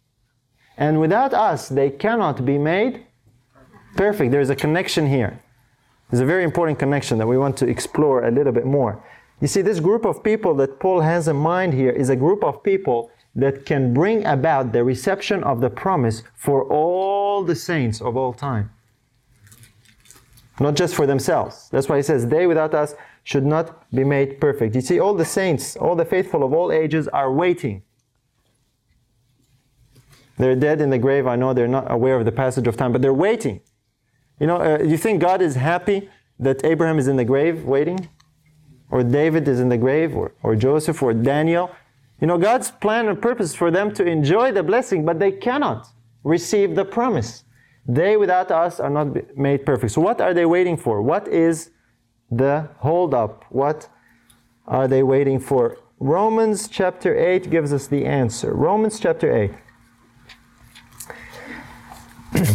[0.76, 3.06] And without us, they cannot be made
[3.96, 4.30] perfect.
[4.30, 5.40] There's a connection here.
[6.11, 9.02] There's a very important connection that we want to explore a little bit more.
[9.40, 12.44] You see, this group of people that Paul has in mind here is a group
[12.44, 18.00] of people that can bring about the reception of the promise for all the saints
[18.00, 18.70] of all time.
[20.59, 21.68] Not just for themselves.
[21.70, 22.94] That's why he says, They without us
[23.26, 24.76] should not be made perfect.
[24.76, 27.82] You see, all the saints, all the faithful of all ages are waiting.
[30.38, 31.26] They're dead in the grave.
[31.26, 33.62] I know they're not aware of the passage of time, but they're waiting.
[34.38, 36.08] You know, uh, you think God is happy
[36.38, 38.08] that Abraham is in the grave waiting?
[38.92, 40.14] Or David is in the grave?
[40.14, 41.02] Or, or Joseph?
[41.02, 41.72] Or Daniel?
[42.20, 45.88] You know, God's plan and purpose for them to enjoy the blessing, but they cannot
[46.22, 47.42] receive the promise.
[47.88, 49.94] They without us are not made perfect.
[49.94, 51.02] So, what are they waiting for?
[51.02, 51.70] What is
[52.30, 53.44] the hold up.
[53.50, 53.88] What
[54.66, 55.78] are they waiting for?
[55.98, 58.52] Romans chapter 8 gives us the answer.
[58.54, 59.52] Romans chapter 8.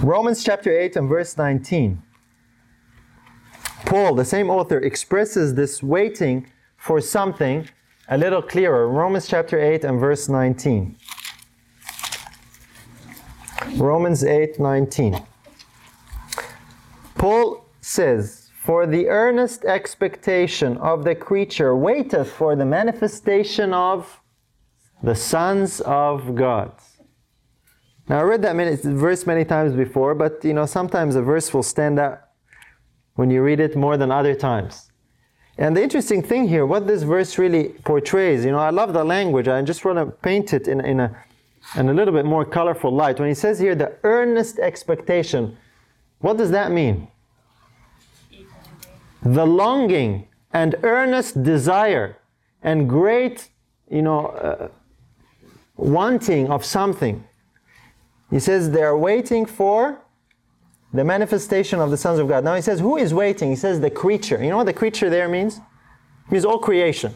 [0.00, 2.02] Romans chapter 8 and verse 19.
[3.84, 7.68] Paul, the same author, expresses this waiting for something
[8.08, 8.88] a little clearer.
[8.88, 10.96] Romans chapter 8 and verse 19.
[13.76, 15.22] Romans 8 19.
[17.16, 24.20] Paul says, For the earnest expectation of the creature waiteth for the manifestation of
[25.02, 26.72] the sons of God.
[28.08, 31.52] Now I read that many, verse many times before, but you know sometimes a verse
[31.52, 32.20] will stand out
[33.14, 34.90] when you read it more than other times.
[35.58, 39.04] And the interesting thing here, what this verse really portrays, you know, I love the
[39.04, 39.48] language.
[39.48, 41.24] I just want to paint it in, in, a,
[41.76, 43.20] in a little bit more colorful light.
[43.20, 45.56] When he says here the earnest expectation,
[46.20, 47.08] what does that mean?
[49.24, 52.18] The longing and earnest desire
[52.62, 53.48] and great,
[53.90, 54.68] you know, uh,
[55.76, 57.24] wanting of something.
[58.30, 60.02] He says they are waiting for
[60.92, 62.44] the manifestation of the sons of God.
[62.44, 63.50] Now he says, who is waiting?
[63.50, 64.42] He says the creature.
[64.42, 65.58] You know what the creature there means?
[66.26, 67.14] It means all creation.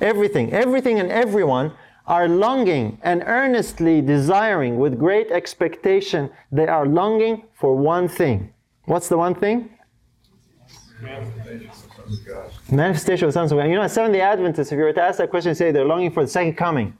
[0.00, 1.72] Everything, everything and everyone
[2.06, 6.30] are longing and earnestly desiring with great expectation.
[6.50, 8.52] They are longing for one thing.
[8.86, 9.70] What's the one thing?
[12.70, 13.64] Manifestation of the sons of God.
[13.64, 16.10] You know, Seventh day Adventists, if you were to ask that question, say they're longing
[16.10, 16.96] for the second coming.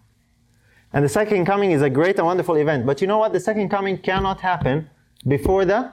[0.92, 2.86] And the second coming is a great and wonderful event.
[2.86, 3.32] But you know what?
[3.32, 4.90] The second coming cannot happen
[5.26, 5.92] before the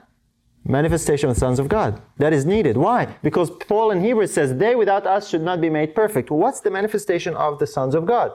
[0.64, 2.00] manifestation of the sons of God.
[2.16, 2.76] That is needed.
[2.76, 3.06] Why?
[3.22, 6.30] Because Paul in Hebrews says, they without us should not be made perfect.
[6.30, 8.32] what's the manifestation of the sons of God?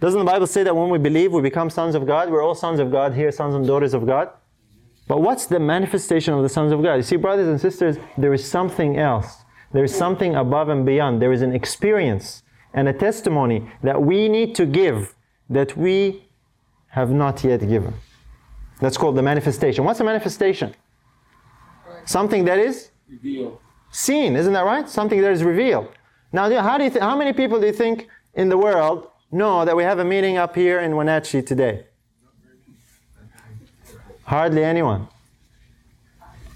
[0.00, 2.30] Doesn't the Bible say that when we believe, we become sons of God?
[2.30, 4.30] We're all sons of God here, sons and daughters of God.
[5.10, 6.94] But what's the manifestation of the sons of God?
[6.94, 9.38] You see, brothers and sisters, there is something else.
[9.72, 11.20] There is something above and beyond.
[11.20, 12.44] There is an experience
[12.74, 15.16] and a testimony that we need to give
[15.48, 16.28] that we
[16.90, 17.94] have not yet given.
[18.80, 19.82] That's called the manifestation.
[19.82, 20.76] What's a manifestation?
[22.04, 23.58] Something that is revealed.
[23.90, 24.88] seen, isn't that right?
[24.88, 25.88] Something that is revealed.
[26.32, 29.64] Now, how, do you th- how many people do you think in the world know
[29.64, 31.86] that we have a meeting up here in Wenatchee today?
[34.30, 35.08] Hardly anyone.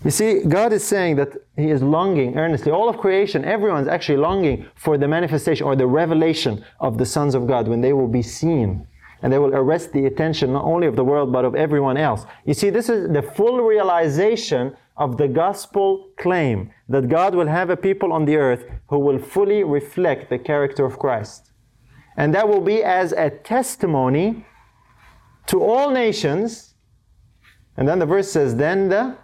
[0.04, 2.70] You see, God is saying that He is longing earnestly.
[2.70, 7.34] All of creation, everyone's actually longing for the manifestation or the revelation of the sons
[7.34, 8.86] of God when they will be seen.
[9.22, 12.26] And they will arrest the attention not only of the world but of everyone else.
[12.44, 17.70] You see, this is the full realization of the gospel claim that God will have
[17.70, 21.50] a people on the earth who will fully reflect the character of Christ.
[22.16, 24.46] And that will be as a testimony
[25.48, 26.73] to all nations.
[27.76, 29.16] And then the verse says, then the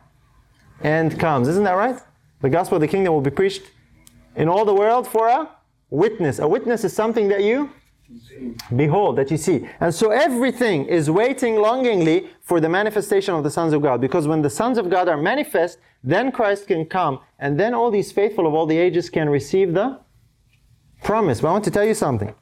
[0.83, 1.49] end comes.
[1.49, 2.01] Isn't that right?
[2.41, 3.71] The gospel of the kingdom will be preached
[4.35, 5.49] in all the world for a
[5.91, 6.39] witness.
[6.39, 7.71] A witness is something that you
[8.75, 9.69] behold, that you see.
[9.79, 14.01] And so everything is waiting longingly for the manifestation of the sons of God.
[14.01, 17.91] Because when the sons of God are manifest, then Christ can come, and then all
[17.91, 20.01] these faithful of all the ages can receive the
[21.05, 21.41] promise.
[21.41, 22.35] But I want to tell you something.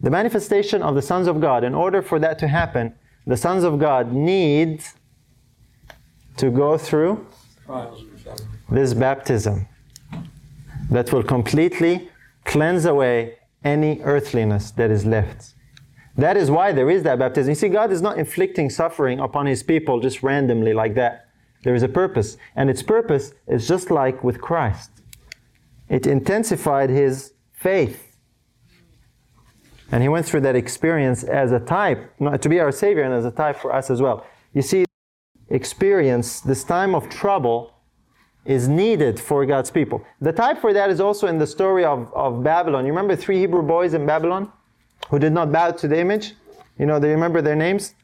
[0.00, 2.94] The manifestation of the sons of God, in order for that to happen,
[3.26, 4.84] the sons of God need
[6.36, 7.26] to go through
[8.70, 9.66] this baptism
[10.90, 12.08] that will completely
[12.44, 15.54] cleanse away any earthliness that is left.
[16.16, 17.50] That is why there is that baptism.
[17.50, 21.26] You see, God is not inflicting suffering upon His people just randomly like that.
[21.62, 22.36] There is a purpose.
[22.56, 24.90] And its purpose is just like with Christ
[25.88, 28.16] it intensified His faith.
[29.90, 33.26] And He went through that experience as a type, to be our Savior, and as
[33.26, 34.26] a type for us as well.
[34.54, 34.86] You see,
[35.52, 37.74] experience, this time of trouble,
[38.44, 40.04] is needed for God's people.
[40.20, 42.84] The type for that is also in the story of, of Babylon.
[42.84, 44.50] You remember three Hebrew boys in Babylon
[45.10, 46.34] who did not bow to the image?
[46.78, 47.94] You know, do you remember their names?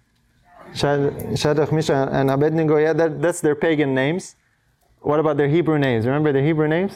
[0.74, 2.76] Shadrach, Meshach, and Abednego.
[2.76, 4.36] Yeah, that, that's their pagan names.
[5.00, 6.06] What about their Hebrew names?
[6.06, 6.92] Remember their Hebrew names?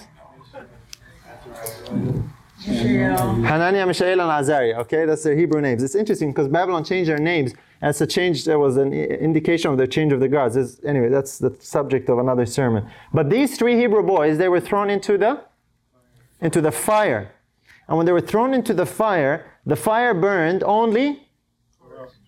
[2.64, 4.76] Hananiah, Mishael, and Azariah.
[4.80, 5.82] Okay, that's their Hebrew names.
[5.82, 8.44] It's interesting because Babylon changed their names as a change.
[8.44, 10.56] There was an indication of the change of the gods.
[10.56, 12.88] It's, anyway, that's the subject of another sermon.
[13.12, 15.44] But these three Hebrew boys, they were thrown into the
[16.40, 17.32] into the fire,
[17.86, 21.28] and when they were thrown into the fire, the fire burned only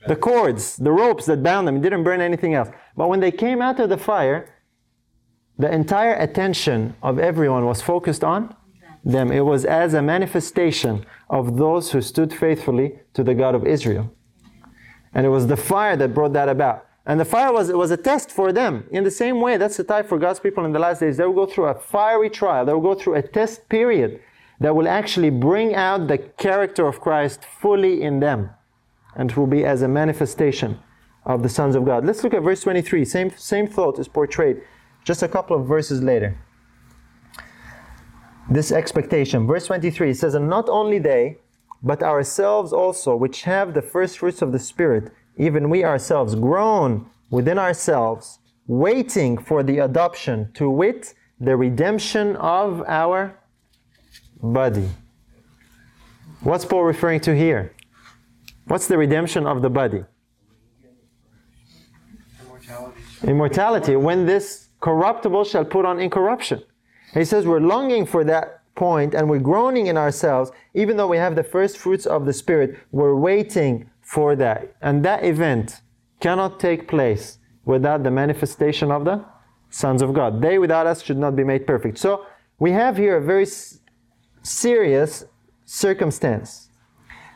[0.07, 1.77] the cords, the ropes that bound them.
[1.77, 2.69] It didn't burn anything else.
[2.97, 4.55] But when they came out of the fire,
[5.59, 8.55] the entire attention of everyone was focused on
[9.05, 9.33] them.
[9.33, 14.13] It was as a manifestation of those who stood faithfully to the God of Israel.
[15.14, 16.87] And it was the fire that brought that about.
[17.07, 18.87] And the fire was, was a test for them.
[18.90, 21.16] In the same way, that's the type for God's people in the last days.
[21.16, 22.64] They will go through a fiery trial.
[22.64, 24.20] They will go through a test period
[24.61, 28.50] that will actually bring out the character of Christ fully in them.
[29.16, 30.81] And it will be as a manifestation
[31.24, 32.05] of the sons of God.
[32.05, 33.05] Let's look at verse 23.
[33.05, 34.62] Same, same thought is portrayed
[35.05, 36.38] just a couple of verses later
[38.50, 39.46] this expectation.
[39.46, 41.38] Verse 23 it says, And not only they,
[41.85, 47.07] but ourselves also, which have the first fruits of the Spirit, even we ourselves, groan
[47.31, 53.38] within ourselves, waiting for the adoption, to wit, the redemption of our
[54.42, 54.88] body.
[56.40, 57.75] What's Paul referring to here?
[58.66, 60.05] What's the redemption of the body?
[62.42, 63.01] Immortality.
[63.25, 63.97] Immortality.
[63.97, 66.62] When this corruptible shall put on incorruption.
[67.12, 71.17] He says we're longing for that point and we're groaning in ourselves, even though we
[71.17, 74.75] have the first fruits of the Spirit, we're waiting for that.
[74.83, 75.81] And that event
[76.21, 79.25] cannot take place without the manifestation of the
[79.71, 80.41] sons of God.
[80.43, 81.99] They without us should not be made perfect.
[81.99, 82.27] So
[82.59, 83.47] we have here a very
[84.43, 85.25] serious
[85.65, 86.69] circumstance.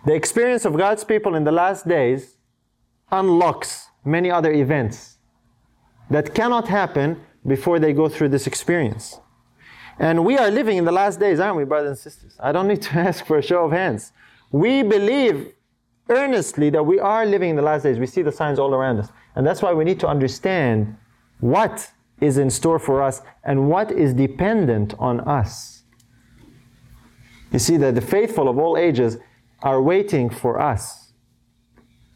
[0.06, 2.36] The experience of God's people in the last days
[3.10, 5.18] unlocks many other events
[6.10, 9.20] that cannot happen before they go through this experience.
[9.98, 12.36] And we are living in the last days, aren't we, brothers and sisters?
[12.38, 14.12] I don't need to ask for a show of hands.
[14.52, 15.52] We believe
[16.08, 17.98] earnestly that we are living in the last days.
[17.98, 19.08] We see the signs all around us.
[19.34, 20.96] And that's why we need to understand
[21.40, 25.82] what is in store for us and what is dependent on us.
[27.52, 29.18] You see that the faithful of all ages
[29.62, 31.12] are waiting for us.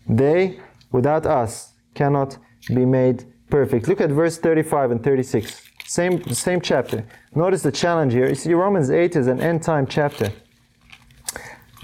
[0.08, 0.60] They,
[0.90, 3.88] without us, cannot be made perfect.
[3.88, 5.71] Look at verse 35 and 36.
[5.92, 7.04] Same, same chapter.
[7.34, 8.26] Notice the challenge here.
[8.26, 10.32] You see, Romans 8 is an end time chapter.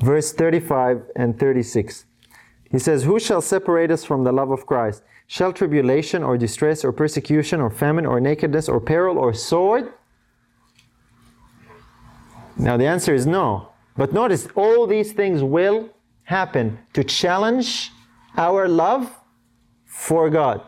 [0.00, 2.06] Verse 35 and 36.
[2.70, 5.02] He says, Who shall separate us from the love of Christ?
[5.26, 9.92] Shall tribulation or distress or persecution or famine or nakedness or peril or sword?
[12.56, 13.72] Now the answer is no.
[13.94, 15.90] But notice, all these things will
[16.22, 17.92] happen to challenge
[18.38, 19.14] our love
[19.84, 20.62] for God.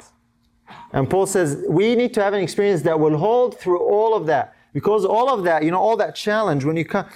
[0.92, 4.26] And Paul says we need to have an experience that will hold through all of
[4.26, 4.54] that.
[4.72, 7.06] because all of that, you know, all that challenge, when you come,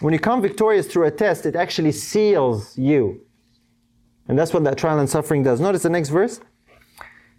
[0.00, 3.20] when you come victorious through a test, it actually seals you.
[4.28, 5.60] And that's what that trial and suffering does.
[5.60, 6.38] Notice the next verse.
[6.38, 6.44] It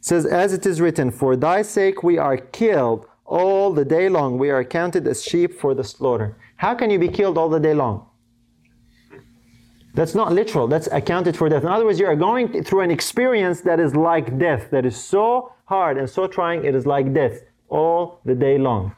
[0.01, 4.37] says, As it is written, For thy sake we are killed all the day long.
[4.37, 6.37] We are counted as sheep for the slaughter.
[6.57, 8.07] How can you be killed all the day long?
[9.93, 10.67] That's not literal.
[10.67, 11.63] That's accounted for death.
[11.63, 14.95] In other words, you are going through an experience that is like death, that is
[14.95, 18.95] so hard and so trying, it is like death all the day long.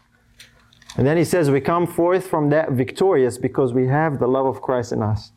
[0.97, 4.45] And then he says, We come forth from that victorious because we have the love
[4.45, 5.31] of Christ in us.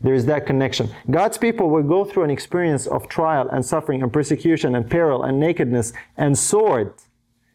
[0.00, 0.90] There is that connection.
[1.10, 5.24] God's people will go through an experience of trial and suffering and persecution and peril
[5.24, 6.94] and nakedness and sword.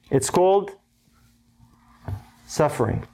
[0.10, 0.72] It's called
[2.48, 3.08] suffering.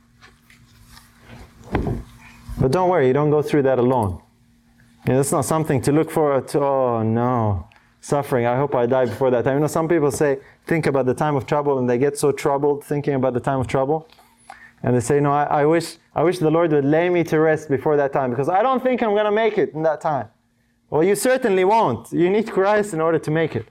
[1.71, 4.21] But don't worry, you don't go through that alone.
[5.09, 6.59] You know, it's not something to look forward to.
[6.59, 7.67] Oh no,
[7.99, 8.45] suffering.
[8.45, 9.55] I hope I die before that time.
[9.55, 10.37] You know, some people say,
[10.67, 13.59] think about the time of trouble, and they get so troubled thinking about the time
[13.59, 14.07] of trouble.
[14.83, 17.39] And they say, No, I, I, wish, I wish the Lord would lay me to
[17.39, 19.99] rest before that time because I don't think I'm going to make it in that
[19.99, 20.27] time.
[20.91, 22.11] Well, you certainly won't.
[22.11, 23.67] You need Christ in order to make it.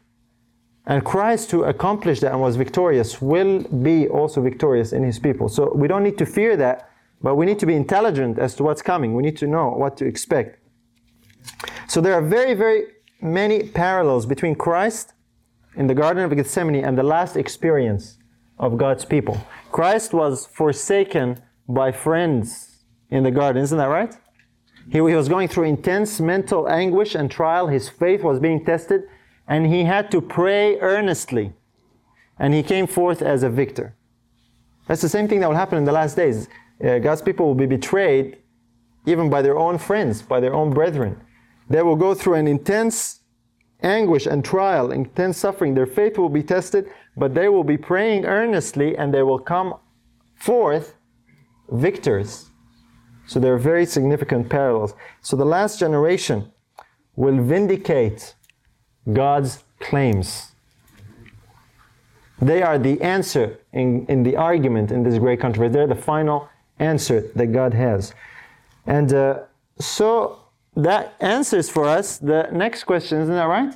[0.86, 5.49] And Christ, who accomplished that and was victorious, will be also victorious in his people.
[5.49, 6.91] So we don't need to fear that,
[7.22, 9.14] but we need to be intelligent as to what's coming.
[9.14, 10.59] We need to know what to expect.
[11.88, 12.84] So there are very, very
[13.20, 15.14] many parallels between Christ
[15.76, 18.18] in the Garden of Gethsemane and the last experience
[18.59, 19.40] of God's people.
[19.70, 24.14] Christ was forsaken by friends in the garden, isn't that right?
[24.90, 27.66] He, he, was going through intense mental anguish and trial.
[27.66, 29.03] His faith was being tested,
[29.46, 31.53] and he had to pray earnestly.
[32.38, 33.94] And he came forth as a victor.
[34.86, 36.49] That's the same thing that will happen in the last days.
[36.82, 38.38] Uh, God's people will be betrayed
[39.07, 41.20] even by their own friends, by their own brethren.
[41.68, 43.20] They will go through an intense
[43.82, 45.74] anguish and trial, intense suffering.
[45.74, 49.74] Their faith will be tested, but they will be praying earnestly and they will come
[50.34, 50.94] forth
[51.70, 52.50] victors.
[53.26, 54.94] So there are very significant parallels.
[55.20, 56.50] So the last generation
[57.16, 58.34] will vindicate
[59.12, 60.52] God's claims.
[62.40, 65.72] They are the answer in, in the argument in this great controversy.
[65.72, 66.48] They're the final
[66.78, 68.14] answer that God has.
[68.86, 69.40] And uh,
[69.78, 70.40] so
[70.78, 73.74] that answers for us the next question, isn't that right?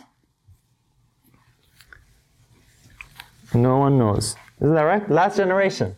[3.55, 4.37] No one knows.
[4.61, 5.11] Isn't that right?
[5.11, 5.97] Last generation.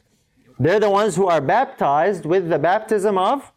[0.58, 3.52] They're the ones who are baptized with the baptism of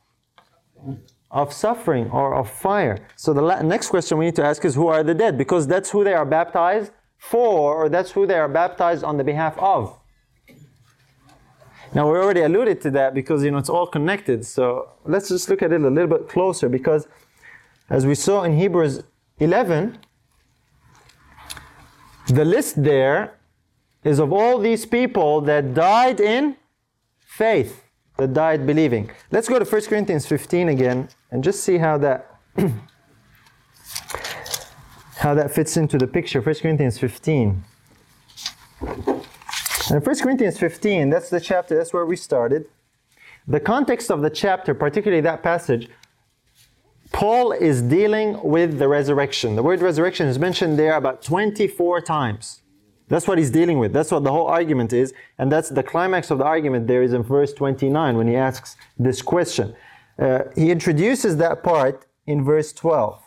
[1.30, 2.98] of suffering or of fire.
[3.16, 5.38] So the la- next question we need to ask is who are the dead?
[5.38, 9.24] Because that's who they are baptized for, or that's who they are baptized on the
[9.24, 9.98] behalf of.
[11.94, 14.46] Now we already alluded to that because you know it's all connected.
[14.46, 17.08] So let's just look at it a little bit closer because
[17.90, 19.04] as we saw in Hebrews
[19.40, 19.98] 11,
[22.28, 23.36] the list there
[24.04, 26.58] is of all these people that died in
[27.20, 27.84] faith,
[28.18, 29.10] that died believing.
[29.32, 32.34] Let's go to 1 Corinthians 15 again and just see how that
[35.18, 36.42] how that fits into the picture.
[36.42, 37.64] 1 Corinthians 15.
[39.90, 42.68] And 1 Corinthians 15, that's the chapter, that's where we started.
[43.48, 45.90] The context of the chapter, particularly that passage,
[47.18, 49.56] Paul is dealing with the resurrection.
[49.56, 52.62] The word resurrection is mentioned there about 24 times.
[53.08, 53.92] That's what he's dealing with.
[53.92, 55.16] That's what the whole argument is.
[55.40, 58.78] And that's the climax of the argument there is in verse 29 when he asks
[59.00, 59.76] this question.
[60.20, 63.20] Uh, he introduces that part in verse 12.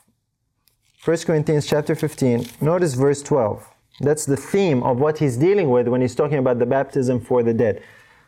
[1.05, 2.47] 1 Corinthians chapter 15.
[2.61, 3.69] Notice verse 12.
[4.03, 7.43] That's the theme of what he's dealing with when he's talking about the baptism for
[7.43, 7.83] the dead.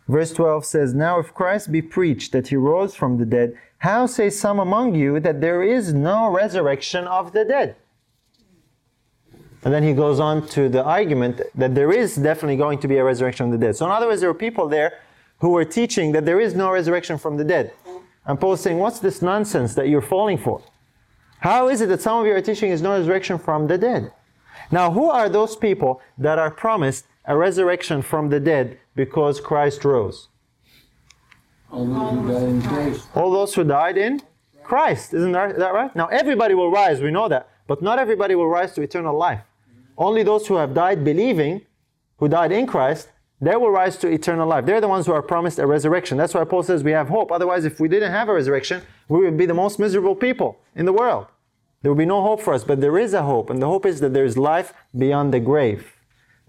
[0.09, 4.07] Verse 12 says, Now if Christ be preached that he rose from the dead, how
[4.07, 7.75] say some among you that there is no resurrection of the dead?
[9.65, 12.99] And then he goes on to the argument that there is definitely going to be
[12.99, 13.75] a resurrection of the dead.
[13.75, 15.01] So, in other words, there were people there
[15.41, 17.73] who were teaching that there is no resurrection from the dead.
[18.25, 20.63] And Paul is saying, What's this nonsense that you're falling for?
[21.41, 24.13] How is it that some of you are teaching is no resurrection from the dead?
[24.71, 29.85] Now, who are those people that are promised a resurrection from the dead because Christ
[29.85, 30.29] rose?
[31.73, 34.21] All those who died in
[34.63, 35.15] Christ.
[35.15, 35.95] Isn't that right?
[35.97, 37.49] Now, everybody will rise, we know that.
[37.67, 39.41] But not everybody will rise to eternal life.
[39.97, 41.63] Only those who have died believing,
[42.19, 43.09] who died in Christ,
[43.41, 44.67] they will rise to eternal life.
[44.67, 46.17] They're the ones who are promised a resurrection.
[46.17, 47.33] That's why Paul says we have hope.
[47.33, 50.85] Otherwise, if we didn't have a resurrection, we would be the most miserable people in
[50.85, 51.27] the world.
[51.83, 52.63] There would be no hope for us.
[52.63, 55.41] But there is a hope, and the hope is that there is life beyond the
[55.41, 55.93] grave.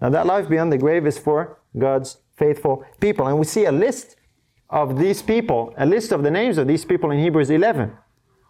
[0.00, 3.26] Now, that life beyond the grave is for God's faithful people.
[3.26, 4.16] And we see a list
[4.70, 7.92] of these people, a list of the names of these people in Hebrews 11.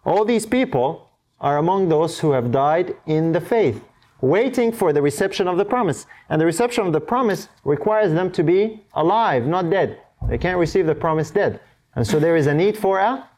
[0.05, 1.09] All these people
[1.39, 3.83] are among those who have died in the faith,
[4.21, 6.05] waiting for the reception of the promise.
[6.29, 9.99] And the reception of the promise requires them to be alive, not dead.
[10.29, 11.59] They can't receive the promise dead.
[11.95, 13.29] And so there is a need for a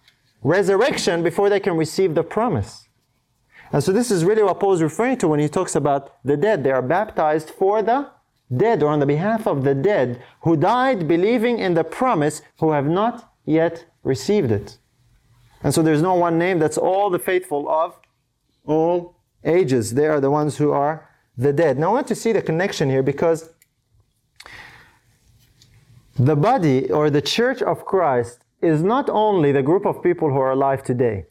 [0.43, 2.87] resurrection before they can receive the promise.
[3.71, 6.37] And so this is really what Paul is referring to when he talks about the
[6.37, 6.63] dead.
[6.63, 8.09] They are baptized for the
[8.55, 12.71] dead or on the behalf of the dead who died believing in the promise who
[12.71, 14.77] have not yet received it.
[15.63, 17.99] And so there's no one name, that's all the faithful of
[18.65, 19.93] all ages.
[19.93, 21.77] They are the ones who are the dead.
[21.77, 23.49] Now I want to see the connection here because
[26.15, 30.37] the body or the church of Christ is not only the group of people who
[30.37, 31.25] are alive today.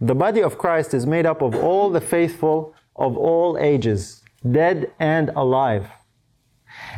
[0.00, 4.92] The body of Christ is made up of all the faithful of all ages, dead
[4.98, 5.88] and alive.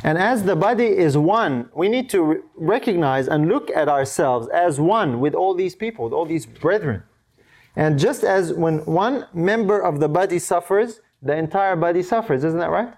[0.04, 4.48] And as the body is one, we need to re- recognize and look at ourselves
[4.48, 7.04] as one with all these people, with all these brethren.
[7.76, 12.58] And just as when one member of the body suffers, the entire body suffers, isn't
[12.58, 12.92] that right?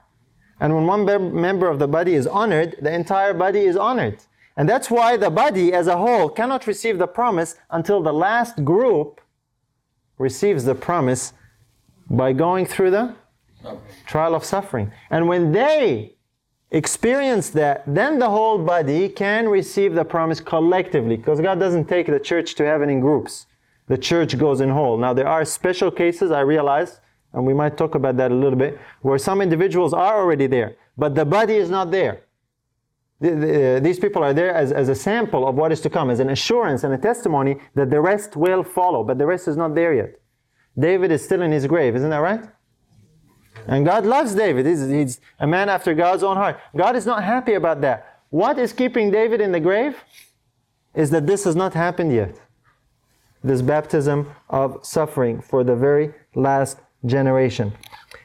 [0.61, 4.18] And when one mem- member of the body is honored, the entire body is honored.
[4.57, 8.64] And that's why the body as a whole cannot receive the promise until the last
[8.64, 9.20] group
[10.16, 11.32] receives the promise
[12.09, 13.14] by going through the
[14.07, 14.92] trial of suffering.
[15.11, 16.14] And when they
[16.75, 22.07] experience that, then the whole body can receive the promise collectively because God doesn't take
[22.07, 23.47] the church to heaven in groups.
[23.87, 24.99] The church goes in whole.
[24.99, 27.01] Now, there are special cases, I realize,
[27.33, 30.77] and we might talk about that a little bit, where some individuals are already there,
[30.99, 32.22] but the body is not there.
[33.20, 35.91] The, the, uh, these people are there as, as a sample of what is to
[35.91, 39.47] come, as an assurance and a testimony that the rest will follow, but the rest
[39.47, 40.20] is not there yet.
[40.77, 42.45] David is still in his grave, isn't that right?
[43.67, 44.67] And God loves David.
[44.67, 46.61] He's, he's a man after God's own heart.
[46.77, 48.21] God is not happy about that.
[48.31, 49.97] What is keeping David in the grave
[50.95, 52.39] is that this has not happened yet.
[53.43, 57.73] This baptism of suffering for the very last generation.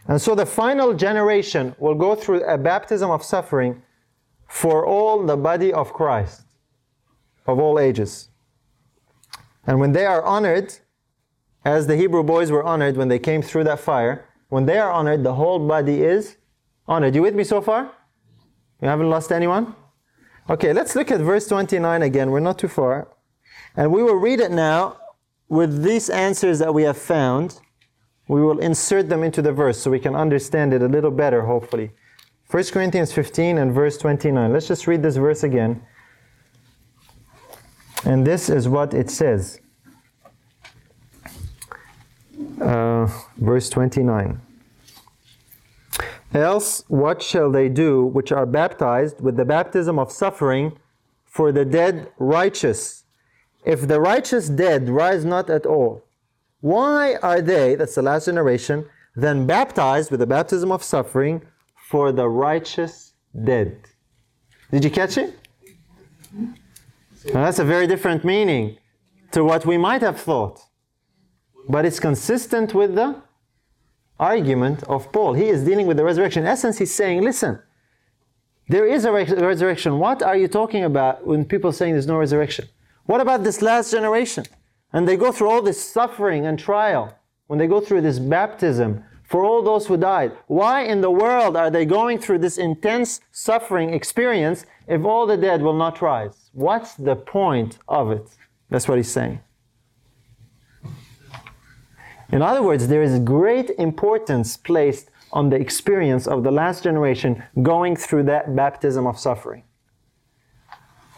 [0.08, 3.82] And so the final generation will go through a baptism of suffering
[4.48, 6.42] for all the body of Christ
[7.46, 8.30] of all ages.
[9.66, 10.74] And when they are honored,
[11.66, 14.92] as the Hebrew boys were honored when they came through that fire, when they are
[14.92, 16.38] honored, the whole body is
[16.88, 17.16] honored.
[17.16, 17.92] You with me so far?
[18.82, 19.76] You haven't lost anyone?
[20.50, 22.32] Okay, let's look at verse 29 again.
[22.32, 23.08] We're not too far.
[23.76, 24.98] And we will read it now
[25.48, 27.60] with these answers that we have found.
[28.28, 31.44] We will insert them into the verse so we can understand it a little better,
[31.44, 31.92] hopefully.
[32.50, 34.52] 1 Corinthians 15 and verse 29.
[34.52, 35.84] Let's just read this verse again.
[38.06, 39.60] And this is what it says.
[42.60, 42.99] Uh,
[43.38, 44.42] verse 29.
[46.34, 50.78] Else, what shall they do which are baptized with the baptism of suffering
[51.26, 53.04] for the dead righteous?
[53.66, 56.04] If the righteous dead rise not at all,
[56.62, 58.86] why are they, that's the last generation,
[59.16, 61.42] then baptized with the baptism of suffering
[61.76, 63.80] for the righteous dead?
[64.72, 65.36] Did you catch it?
[66.32, 68.78] Now, that's a very different meaning
[69.32, 70.62] to what we might have thought.
[71.70, 73.22] But it's consistent with the
[74.20, 75.34] argument of Paul.
[75.34, 76.44] He is dealing with the resurrection.
[76.44, 77.60] In essence, he's saying, listen,
[78.68, 80.00] there is a res- resurrection.
[80.00, 82.68] What are you talking about when people are saying there's no resurrection?
[83.06, 84.46] What about this last generation?
[84.92, 87.16] And they go through all this suffering and trial
[87.48, 90.32] when they go through this baptism for all those who died.
[90.48, 95.38] Why in the world are they going through this intense suffering experience if all the
[95.38, 96.50] dead will not rise?
[96.54, 98.28] What's the point of it?
[98.72, 99.40] That's what he's saying.
[102.32, 107.44] In other words, there is great importance placed on the experience of the last generation
[107.62, 109.64] going through that baptism of suffering.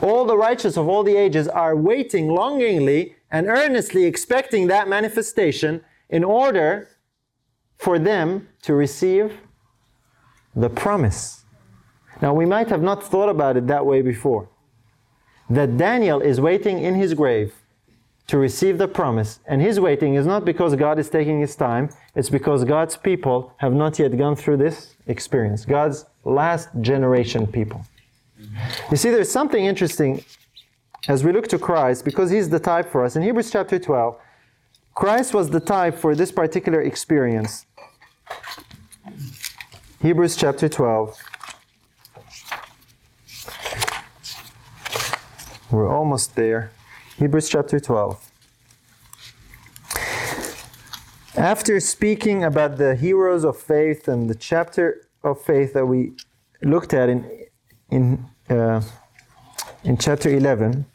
[0.01, 5.83] All the righteous of all the ages are waiting longingly and earnestly expecting that manifestation
[6.09, 6.89] in order
[7.77, 9.37] for them to receive
[10.55, 11.43] the promise.
[12.21, 14.49] Now, we might have not thought about it that way before.
[15.49, 17.60] That Daniel is waiting in his grave
[18.27, 19.39] to receive the promise.
[19.45, 23.53] And his waiting is not because God is taking his time, it's because God's people
[23.57, 25.65] have not yet gone through this experience.
[25.65, 27.85] God's last generation people.
[28.89, 30.23] You see, there's something interesting
[31.07, 33.15] as we look to Christ, because he's the type for us.
[33.15, 34.15] In Hebrews chapter 12,
[34.93, 37.65] Christ was the type for this particular experience.
[40.01, 41.17] Hebrews chapter 12.
[45.71, 46.71] We're almost there.
[47.21, 48.31] Hebrews chapter 12.
[51.37, 56.13] After speaking about the heroes of faith and the chapter of faith that we
[56.63, 57.45] looked at in,
[57.91, 58.81] in, uh,
[59.83, 60.87] in chapter 11,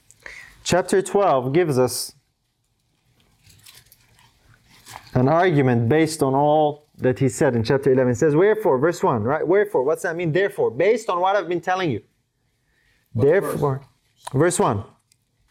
[0.65, 2.13] chapter 12 gives us
[5.15, 8.15] an argument based on all that he said in chapter 11.
[8.15, 9.47] It says, Wherefore, verse 1, right?
[9.47, 10.33] Wherefore, what's that mean?
[10.33, 12.03] Therefore, based on what I've been telling you.
[13.15, 13.83] Therefore,
[14.33, 14.83] Verse 1.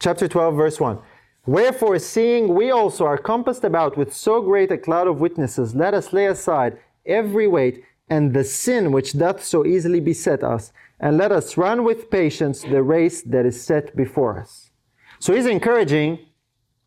[0.05, 0.99] Chapter 12, verse 1.
[1.47, 5.95] Wherefore, seeing we also are compassed about with so great a cloud of witnesses, let
[5.95, 6.77] us lay aside
[7.07, 11.83] every weight and the sin which doth so easily beset us, and let us run
[11.83, 14.69] with patience the race that is set before us.
[15.17, 16.19] So he's encouraging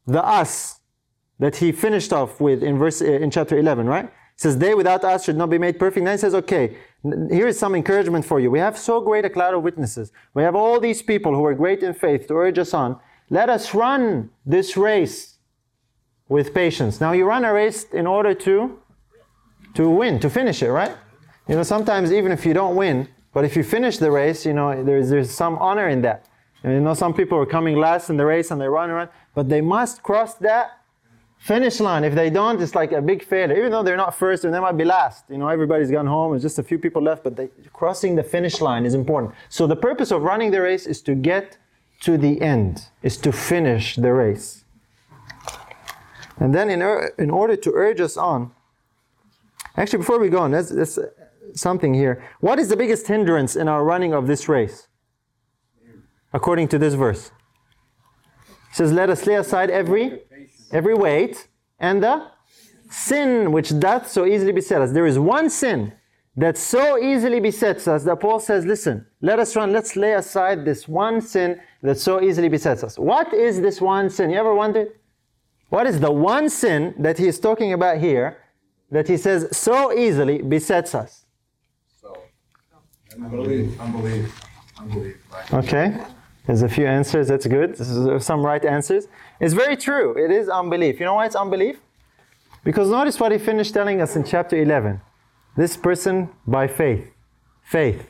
[0.06, 0.78] the us
[1.40, 4.04] that he finished off with in verse eh, in chapter 11, right?
[4.04, 6.04] He says, They without us should not be made perfect.
[6.04, 8.48] Then he says, Okay, here is some encouragement for you.
[8.48, 10.12] We have so great a cloud of witnesses.
[10.34, 13.00] We have all these people who are great in faith to urge us on.
[13.30, 15.38] Let us run this race
[16.28, 17.00] with patience.
[17.00, 18.78] Now, you run a race in order to
[19.74, 20.92] to win, to finish it, right?
[21.46, 24.52] You know, sometimes even if you don't win, but if you finish the race, you
[24.52, 26.26] know, there's, there's some honor in that.
[26.64, 29.10] And you know, some people are coming last in the race and they run around,
[29.34, 30.80] but they must cross that
[31.38, 32.02] finish line.
[32.02, 33.56] If they don't, it's like a big failure.
[33.56, 35.24] Even though they're not first and they might be last.
[35.30, 38.24] You know, everybody's gone home, there's just a few people left, but they, crossing the
[38.24, 39.34] finish line is important.
[39.48, 41.58] So the purpose of running the race is to get
[42.02, 44.64] to the end, is to finish the race.
[46.38, 46.82] And then in,
[47.18, 48.52] in order to urge us on,
[49.76, 50.98] actually before we go on, let's, let's
[51.54, 52.24] something here.
[52.40, 54.88] What is the biggest hindrance in our running of this race?
[56.32, 57.32] According to this verse.
[58.70, 60.20] It says, Let us lay aside every
[60.70, 62.26] every weight and the
[62.90, 64.92] sin which doth so easily beset us.
[64.92, 65.92] There is one sin
[66.36, 70.64] that so easily besets us that Paul says, Listen, let us run, let's lay aside
[70.64, 72.98] this one sin that so easily besets us.
[72.98, 74.30] What is this one sin?
[74.30, 74.92] You ever wondered?
[75.70, 78.38] What is the one sin that he is talking about here
[78.90, 81.26] that he says so easily besets us?
[82.00, 82.16] So,
[83.14, 83.78] unbelief.
[83.80, 84.44] Unbelief.
[84.78, 85.16] Unbelief.
[85.52, 85.96] Okay.
[86.46, 87.28] There's a few answers.
[87.28, 87.76] That's good.
[87.76, 89.06] This is uh, some right answers.
[89.38, 90.16] It's very true.
[90.16, 90.98] It is unbelief.
[90.98, 91.78] You know why it's unbelief?
[92.64, 95.00] Because notice what he finished telling us in chapter 11.
[95.58, 97.04] This person by faith,
[97.62, 98.00] faith,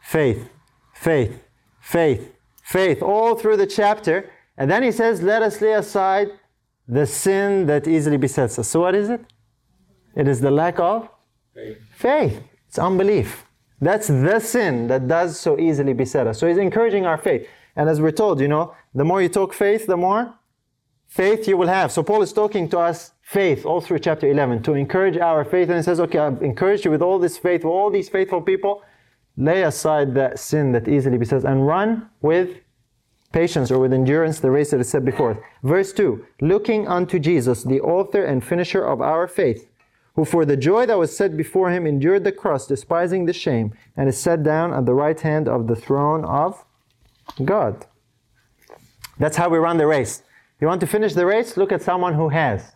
[0.00, 0.48] faith,
[0.94, 1.34] faith,
[1.78, 2.32] faith,
[2.62, 4.30] faith, all through the chapter.
[4.56, 6.28] And then he says, Let us lay aside
[6.88, 8.68] the sin that easily besets us.
[8.68, 9.20] So, what is it?
[10.16, 11.10] It is the lack of
[11.52, 11.78] Faith.
[11.94, 12.42] faith.
[12.68, 13.44] It's unbelief.
[13.82, 16.38] That's the sin that does so easily beset us.
[16.38, 17.46] So he's encouraging our faith.
[17.76, 20.34] And as we're told, you know, the more you talk faith, the more
[21.06, 21.92] faith you will have.
[21.92, 25.68] So Paul is talking to us faith all through chapter 11 to encourage our faith.
[25.68, 28.42] And he says, okay, I've encouraged you with all this faith, with all these faithful
[28.42, 28.82] people.
[29.36, 32.58] Lay aside that sin that easily besets and run with
[33.32, 35.44] patience or with endurance the race that is set before.
[35.64, 39.68] Verse 2 Looking unto Jesus, the author and finisher of our faith
[40.14, 43.72] who for the joy that was set before him endured the cross, despising the shame,
[43.96, 46.64] and is set down at the right hand of the throne of
[47.44, 47.86] God.
[49.18, 50.22] That's how we run the race.
[50.60, 51.56] You want to finish the race?
[51.56, 52.73] Look at someone who has.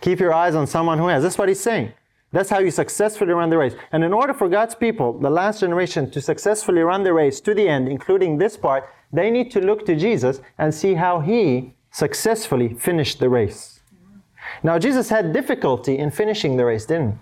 [0.00, 1.22] Keep your eyes on someone who has.
[1.22, 1.92] That's what he's saying.
[2.30, 3.74] That's how you successfully run the race.
[3.90, 7.54] And in order for God's people, the last generation, to successfully run the race to
[7.54, 11.74] the end, including this part, they need to look to Jesus and see how he
[11.90, 13.80] successfully finished the race.
[14.62, 17.18] Now, Jesus had difficulty in finishing the race, didn't he?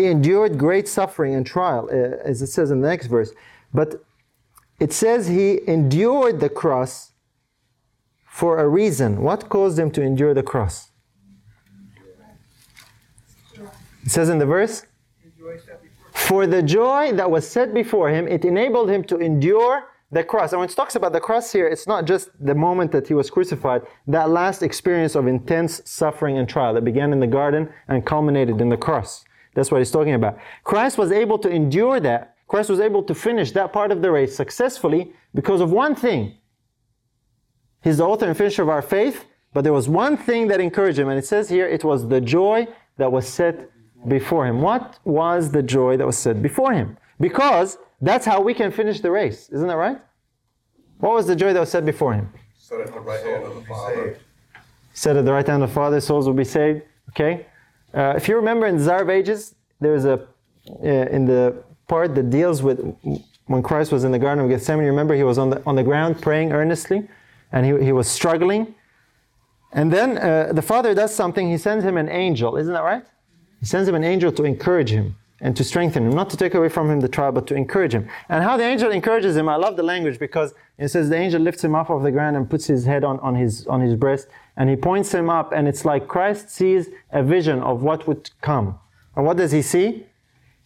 [0.00, 3.32] He endured great suffering and trial, uh, as it says in the next verse.
[3.74, 4.04] But
[4.78, 7.12] it says he endured the cross
[8.24, 9.22] for a reason.
[9.22, 10.89] What caused him to endure the cross?
[14.10, 14.86] It says in the verse,
[16.14, 20.50] for the joy that was set before him, it enabled him to endure the cross.
[20.50, 23.14] And when it talks about the cross here, it's not just the moment that he
[23.14, 27.72] was crucified, that last experience of intense suffering and trial that began in the garden
[27.86, 29.24] and culminated in the cross.
[29.54, 30.40] That's what he's talking about.
[30.64, 32.34] Christ was able to endure that.
[32.48, 36.36] Christ was able to finish that part of the race successfully because of one thing.
[37.80, 40.98] He's the author and finisher of our faith, but there was one thing that encouraged
[40.98, 43.70] him, and it says here it was the joy that was set
[44.08, 44.60] before him.
[44.60, 46.96] What was the joy that was set before him?
[47.18, 49.48] Because that's how we can finish the race.
[49.50, 50.00] Isn't that right?
[50.98, 52.32] What was the joy that was set before him?
[52.58, 54.18] Set at the right hand of the Father.
[54.92, 56.82] Set at the right hand of the Father, souls will be saved.
[57.10, 57.46] Okay?
[57.92, 60.26] Uh, if you remember in of Ages, there's a,
[60.82, 62.78] uh, in the part that deals with
[63.46, 65.74] when Christ was in the Garden of Gethsemane, You remember he was on the, on
[65.74, 67.08] the ground praying earnestly
[67.50, 68.74] and he, he was struggling.
[69.72, 72.56] And then uh, the Father does something, he sends him an angel.
[72.56, 73.04] Isn't that right?
[73.60, 76.54] He sends him an angel to encourage him and to strengthen him, not to take
[76.54, 78.08] away from him the trial, but to encourage him.
[78.28, 81.40] And how the angel encourages him, I love the language because it says the angel
[81.40, 83.94] lifts him up off the ground and puts his head on, on, his, on his
[83.94, 88.06] breast and he points him up, and it's like Christ sees a vision of what
[88.06, 88.78] would come.
[89.16, 90.04] And what does he see?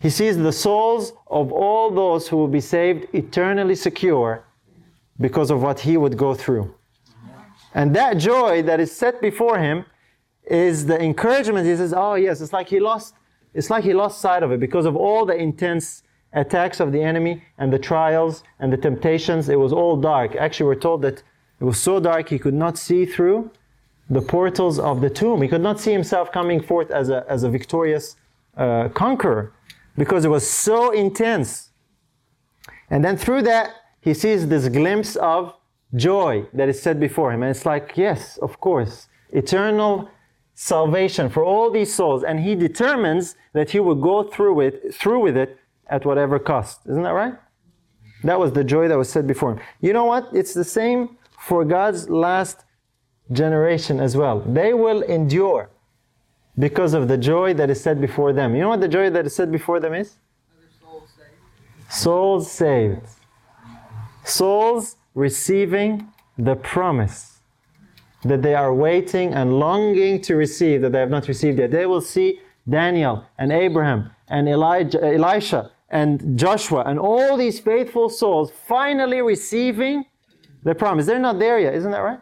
[0.01, 4.45] He sees the souls of all those who will be saved eternally secure
[5.21, 6.75] because of what he would go through.
[7.73, 9.85] And that joy that is set before him
[10.47, 11.67] is the encouragement.
[11.67, 13.15] He says, Oh, yes, it's like he lost
[13.55, 17.01] it's like he lost sight of it because of all the intense attacks of the
[17.01, 20.35] enemy and the trials and the temptations, it was all dark.
[20.35, 21.23] Actually, we're told that
[21.61, 23.51] it was so dark he could not see through
[24.11, 25.41] the portals of the tomb.
[25.41, 28.17] He could not see himself coming forth as a, as a victorious
[28.57, 29.53] uh, conqueror
[29.97, 31.71] because it was so intense.
[32.91, 33.71] And then through that,
[34.01, 35.55] he sees this glimpse of
[35.95, 37.43] joy that is set before him.
[37.45, 40.11] And it's like, yes, of course, eternal
[40.55, 42.23] salvation for all these souls.
[42.23, 46.81] And he determines that he will go through it, through with it at whatever cost.
[46.87, 47.35] Isn't that right?
[48.23, 49.61] That was the joy that was set before him.
[49.81, 50.29] You know what?
[50.33, 52.65] It's the same for God's last
[53.33, 54.41] generation as well.
[54.41, 55.71] They will endure
[56.59, 58.55] because of the joy that is set before them.
[58.55, 60.17] You know what the joy that is set before them is?
[61.91, 63.07] Souls saved.
[64.25, 67.34] Souls receiving the promise
[68.25, 71.71] that they are waiting and longing to receive that they have not received yet.
[71.71, 78.09] They will see Daniel and Abraham and Elijah, Elisha and Joshua and all these faithful
[78.09, 80.05] souls finally receiving
[80.63, 81.07] the promise.
[81.07, 82.21] They're not there yet, isn't that right?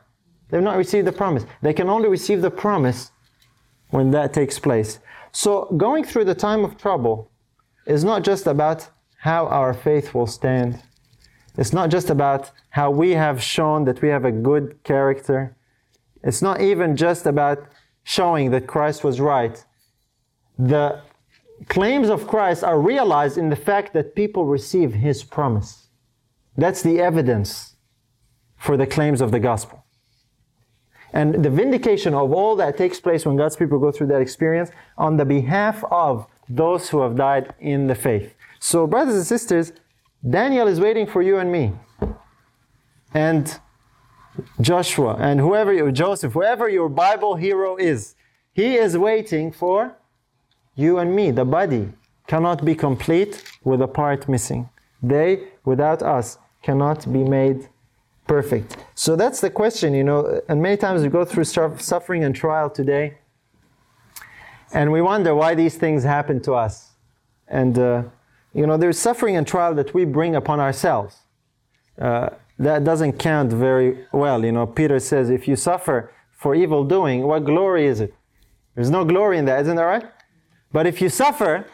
[0.50, 1.46] They've not received the promise.
[1.62, 3.10] They can only receive the promise
[3.90, 4.98] when that takes place.
[5.32, 7.30] So, going through the time of trouble
[7.86, 10.82] is not just about how our faith will stand.
[11.56, 15.56] It's not just about how we have shown that we have a good character.
[16.22, 17.66] It's not even just about
[18.04, 19.64] showing that Christ was right.
[20.58, 21.00] The
[21.68, 25.88] claims of Christ are realized in the fact that people receive his promise.
[26.56, 27.76] That's the evidence
[28.56, 29.84] for the claims of the gospel.
[31.12, 34.70] And the vindication of all that takes place when God's people go through that experience
[34.96, 38.34] on the behalf of those who have died in the faith.
[38.60, 39.72] So, brothers and sisters,
[40.28, 41.72] Daniel is waiting for you and me.
[43.12, 43.58] And
[44.60, 48.14] Joshua and whoever you, Joseph, whoever your Bible hero is,
[48.52, 49.96] he is waiting for
[50.74, 51.30] you and me.
[51.30, 51.92] The body
[52.26, 54.68] cannot be complete with a part missing.
[55.02, 57.68] They, without us, cannot be made
[58.26, 58.76] perfect.
[58.94, 60.40] So that's the question, you know.
[60.48, 63.18] And many times we go through suffering and trial today,
[64.72, 66.92] and we wonder why these things happen to us.
[67.48, 68.04] And, uh,
[68.54, 71.16] you know, there's suffering and trial that we bring upon ourselves.
[72.00, 74.44] Uh, that doesn't count very well.
[74.44, 78.14] You know, Peter says, if you suffer for evil doing, what glory is it?
[78.74, 80.04] There's no glory in that, isn't that right?
[80.72, 81.66] But if you suffer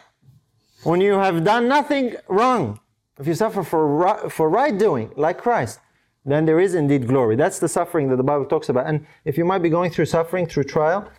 [0.83, 2.79] when you have done nothing wrong,
[3.19, 5.79] if you suffer for, for right doing, like Christ,
[6.25, 7.35] then there is indeed glory.
[7.35, 8.85] That's the suffering that the Bible talks about.
[8.87, 11.09] And if you might be going through suffering, through trial,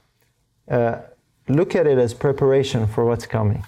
[0.70, 1.00] uh,
[1.48, 3.64] look at it as preparation for what's coming.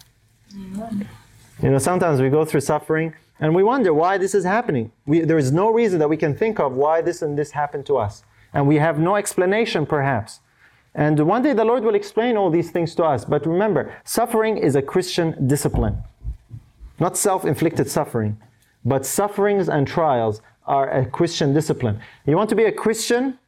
[1.62, 4.92] You know, sometimes we go through suffering and we wonder why this is happening.
[5.04, 7.84] We, there is no reason that we can think of why this and this happened
[7.86, 8.22] to us.
[8.54, 10.38] And we have no explanation, perhaps.
[10.94, 13.24] And one day the Lord will explain all these things to us.
[13.24, 15.98] But remember, suffering is a Christian discipline,
[17.00, 18.40] not self inflicted suffering.
[18.84, 21.98] But sufferings and trials are a Christian discipline.
[22.24, 23.40] You want to be a Christian?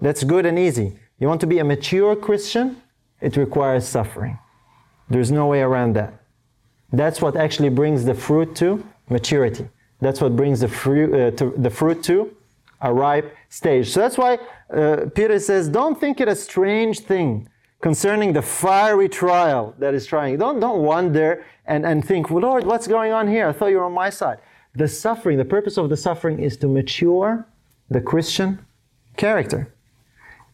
[0.00, 0.96] That's good and easy.
[1.18, 2.80] You want to be a mature Christian?
[3.20, 4.38] It requires suffering.
[5.10, 6.14] There's no way around that.
[6.92, 9.68] That's what actually brings the fruit to maturity.
[10.00, 12.34] That's what brings the fruit, uh, to, the fruit to
[12.80, 13.90] a ripe stage.
[13.90, 14.38] So that's why
[14.74, 17.48] uh, Peter says, don't think it a strange thing
[17.80, 20.38] concerning the fiery trial that is trying.
[20.38, 23.48] Don't, don't wonder and, and think, well, Lord, what's going on here?
[23.48, 24.38] I thought you were on my side.
[24.74, 27.46] The suffering, the purpose of the suffering is to mature
[27.90, 28.64] the Christian
[29.16, 29.72] character.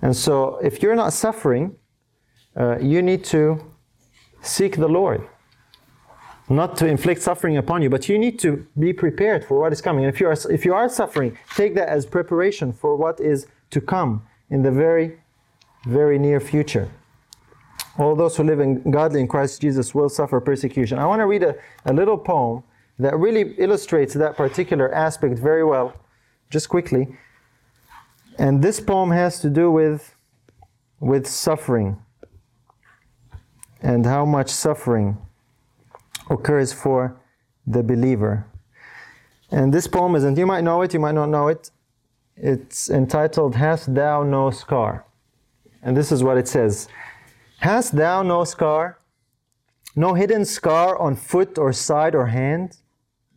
[0.03, 1.77] And so if you're not suffering,
[2.57, 3.73] uh, you need to
[4.43, 5.27] seek the Lord
[6.49, 9.81] not to inflict suffering upon you, but you need to be prepared for what is
[9.81, 10.05] coming.
[10.05, 13.47] And if you are, if you are suffering, take that as preparation for what is
[13.71, 15.21] to come in the very,
[15.85, 16.91] very near future.
[17.99, 20.99] All those who live in godly in Christ Jesus will suffer persecution.
[20.99, 22.63] I want to read a, a little poem
[22.99, 25.95] that really illustrates that particular aspect very well,
[26.51, 27.09] just quickly.
[28.39, 30.15] And this poem has to do with,
[31.01, 32.01] with suffering
[33.81, 35.19] and how much suffering
[36.31, 37.21] occurs for
[37.67, 38.47] the believer.
[39.51, 41.71] And this poem is, and you might know it, you might not know it.
[42.37, 45.05] It's entitled, Hast Thou No Scar?
[45.83, 46.89] And this is what it says
[47.61, 48.99] Hast thou no scar?
[49.97, 52.79] No hidden scar on foot or side or hand?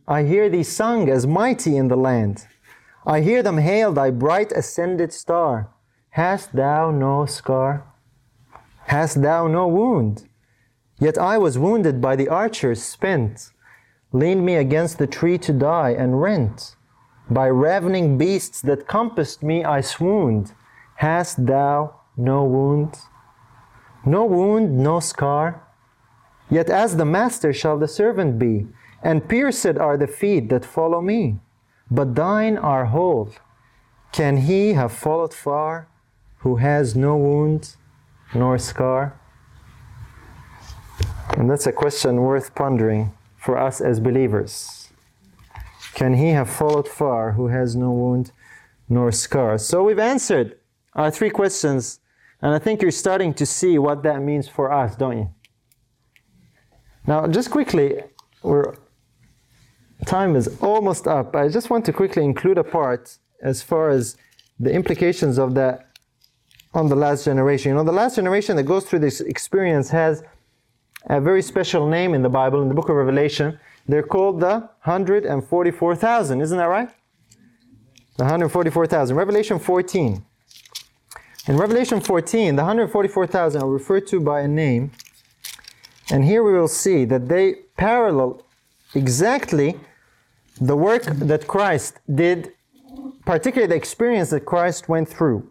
[0.06, 2.46] I hear thee sung as mighty in the land.
[3.04, 5.70] I hear them hail thy bright ascended star.
[6.10, 7.84] Hast thou no scar?
[8.86, 10.28] Hast thou no wound?
[11.02, 13.50] Yet I was wounded by the archers spent,
[14.12, 16.76] leaned me against the tree to die and rent.
[17.28, 20.52] By ravening beasts that compassed me I swooned.
[20.94, 22.98] Hast thou no wound?
[24.06, 25.66] No wound, no scar?
[26.48, 28.68] Yet as the master shall the servant be,
[29.02, 31.40] and pierced are the feet that follow me,
[31.90, 33.32] but thine are whole.
[34.12, 35.88] Can he have followed far
[36.42, 37.74] who has no wound
[38.32, 39.18] nor scar?
[41.36, 44.88] And that's a question worth pondering for us as believers.
[45.94, 48.32] Can he have followed far who has no wound
[48.88, 49.58] nor scar?
[49.58, 50.56] So we've answered
[50.94, 52.00] our three questions,
[52.40, 55.30] and I think you're starting to see what that means for us, don't you?
[57.06, 58.02] Now, just quickly,
[58.42, 58.74] we're,
[60.06, 61.34] time is almost up.
[61.34, 64.16] I just want to quickly include a part as far as
[64.60, 65.88] the implications of that
[66.74, 67.70] on the last generation.
[67.70, 70.22] You know, the last generation that goes through this experience has
[71.06, 73.58] a very special name in the Bible, in the book of Revelation.
[73.88, 76.40] They're called the 144,000.
[76.40, 76.88] Isn't that right?
[78.16, 79.16] The 144,000.
[79.16, 80.24] Revelation 14.
[81.48, 84.92] In Revelation 14, the 144,000 are referred to by a name.
[86.10, 88.42] And here we will see that they parallel
[88.94, 89.80] exactly
[90.60, 92.52] the work that Christ did,
[93.24, 95.50] particularly the experience that Christ went through.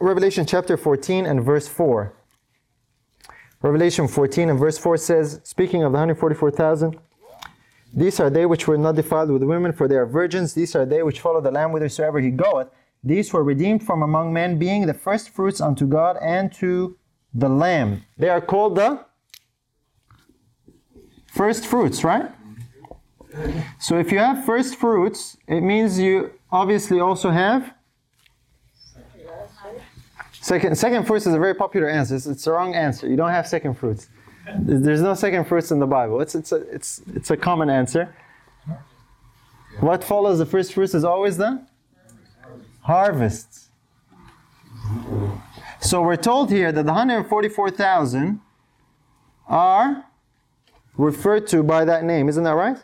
[0.00, 2.12] Revelation chapter 14 and verse 4.
[3.62, 6.98] Revelation 14 and verse 4 says, speaking of the 144,000,
[7.92, 10.54] these are they which were not defiled with women, for they are virgins.
[10.54, 12.68] These are they which follow the Lamb whithersoever he goeth.
[13.02, 16.96] These were redeemed from among men, being the first fruits unto God and to
[17.34, 18.04] the Lamb.
[18.16, 19.04] They are called the
[21.26, 22.30] first fruits, right?
[23.78, 27.74] So if you have first fruits, it means you obviously also have
[30.40, 30.76] second.
[30.76, 32.16] Second fruits is a very popular answer.
[32.16, 33.08] It's, it's the wrong answer.
[33.08, 34.08] You don't have second fruits.
[34.58, 36.20] There's no second fruits in the Bible.
[36.20, 38.14] It's it's a it's it's a common answer.
[39.78, 41.64] What follows the first fruits is always the
[42.82, 43.68] harvests.
[45.80, 48.40] So we're told here that the 144,000
[49.48, 50.04] are
[50.96, 52.28] referred to by that name.
[52.28, 52.76] Isn't that right?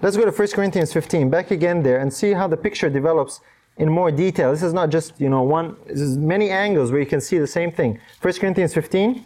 [0.00, 3.40] Let's go to 1 Corinthians 15, back again there, and see how the picture develops
[3.78, 4.52] in more detail.
[4.52, 7.38] This is not just, you know, one, this is many angles where you can see
[7.38, 7.98] the same thing.
[8.22, 9.24] 1 Corinthians 15.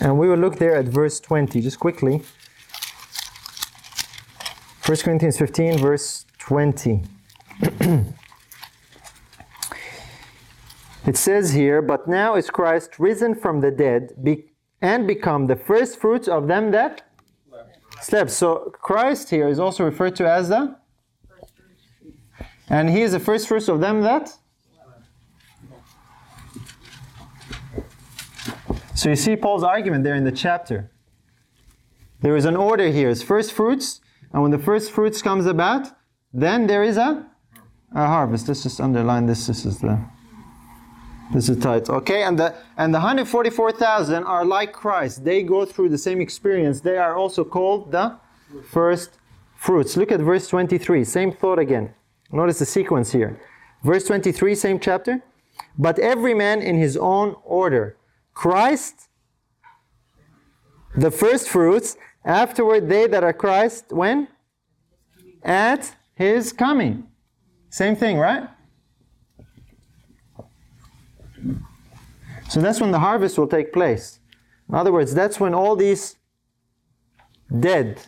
[0.00, 2.22] And we will look there at verse 20, just quickly.
[4.84, 7.02] 1 Corinthians 15, verse 20.
[11.06, 14.44] it says here, But now is Christ risen from the dead be-
[14.80, 17.02] and become the first fruits of them that
[18.00, 18.30] slept.
[18.30, 20.76] So Christ here is also referred to as the
[22.68, 24.36] and he is the first fruits of them that
[28.96, 30.90] So you see Paul's argument there in the chapter.
[32.22, 33.10] There is an order here.
[33.10, 34.00] It's first fruits,
[34.32, 35.88] and when the first fruits comes about,
[36.32, 37.26] then there is a,
[37.94, 38.48] a harvest.
[38.48, 39.46] Let's just underline this.
[39.46, 40.02] This is the
[41.32, 41.90] this is tight.
[41.90, 45.24] Okay, and the and the 144,000 are like Christ.
[45.24, 46.80] They go through the same experience.
[46.80, 48.16] They are also called the
[48.70, 49.18] first
[49.56, 49.94] fruits.
[49.98, 51.04] Look at verse 23.
[51.04, 51.92] Same thought again.
[52.32, 53.40] Notice the sequence here.
[53.82, 55.22] Verse 23, same chapter.
[55.78, 57.96] But every man in his own order.
[58.34, 59.08] Christ,
[60.96, 61.96] the first fruits.
[62.24, 64.28] Afterward, they that are Christ, when?
[65.44, 67.06] At his coming.
[67.70, 68.48] Same thing, right?
[72.48, 74.18] So that's when the harvest will take place.
[74.68, 76.16] In other words, that's when all these
[77.60, 78.00] dead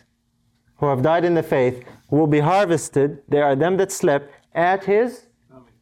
[0.77, 3.21] who have died in the faith will be harvested.
[3.27, 5.27] There are them that slept at his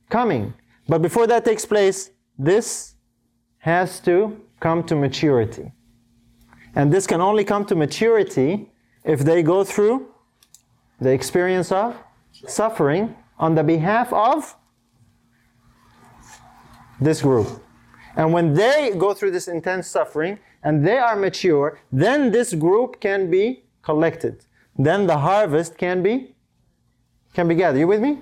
[0.09, 0.53] coming.
[0.88, 2.95] But before that takes place, this
[3.59, 5.71] has to come to maturity.
[6.75, 8.71] And this can only come to maturity
[9.03, 10.07] if they go through
[10.99, 11.95] the experience of
[12.32, 14.55] suffering on the behalf of
[16.99, 17.47] this group.
[18.15, 22.99] And when they go through this intense suffering and they are mature, then this group
[22.99, 24.43] can be collected.
[24.78, 26.36] Then the harvest can be
[27.34, 27.80] can be gathered.
[27.80, 28.19] You with me?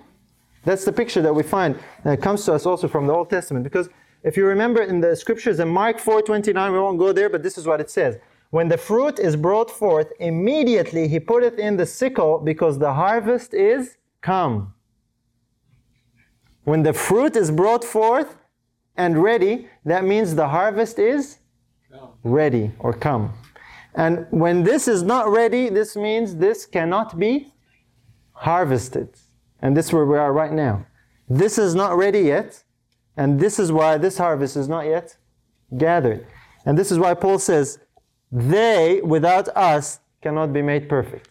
[0.64, 3.64] That's the picture that we find that comes to us also from the Old Testament.
[3.64, 3.88] Because
[4.24, 7.58] if you remember in the scriptures in Mark 4:29, we won't go there, but this
[7.58, 8.18] is what it says.
[8.50, 13.54] When the fruit is brought forth, immediately he putteth in the sickle because the harvest
[13.54, 14.74] is come.
[16.64, 18.38] When the fruit is brought forth
[18.98, 21.38] and ready, that means the harvest is
[22.24, 23.34] ready or come.
[23.96, 27.54] And when this is not ready, this means this cannot be
[28.34, 29.10] harvested.
[29.62, 30.86] And this is where we are right now.
[31.30, 32.64] This is not ready yet,
[33.18, 35.18] and this is why this harvest is not yet
[35.78, 36.28] gathered.
[36.66, 37.80] And this is why Paul says,
[38.32, 41.30] they without us cannot be made perfect.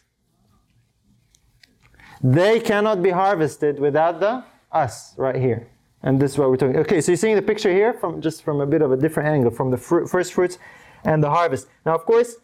[2.23, 5.69] They cannot be harvested without the us right here.
[6.03, 6.77] And this is what we're talking.
[6.79, 9.29] Okay, so you're seeing the picture here from just from a bit of a different
[9.29, 10.59] angle, from the first fruits
[11.05, 11.69] and the harvest.
[11.85, 12.37] Now, of course,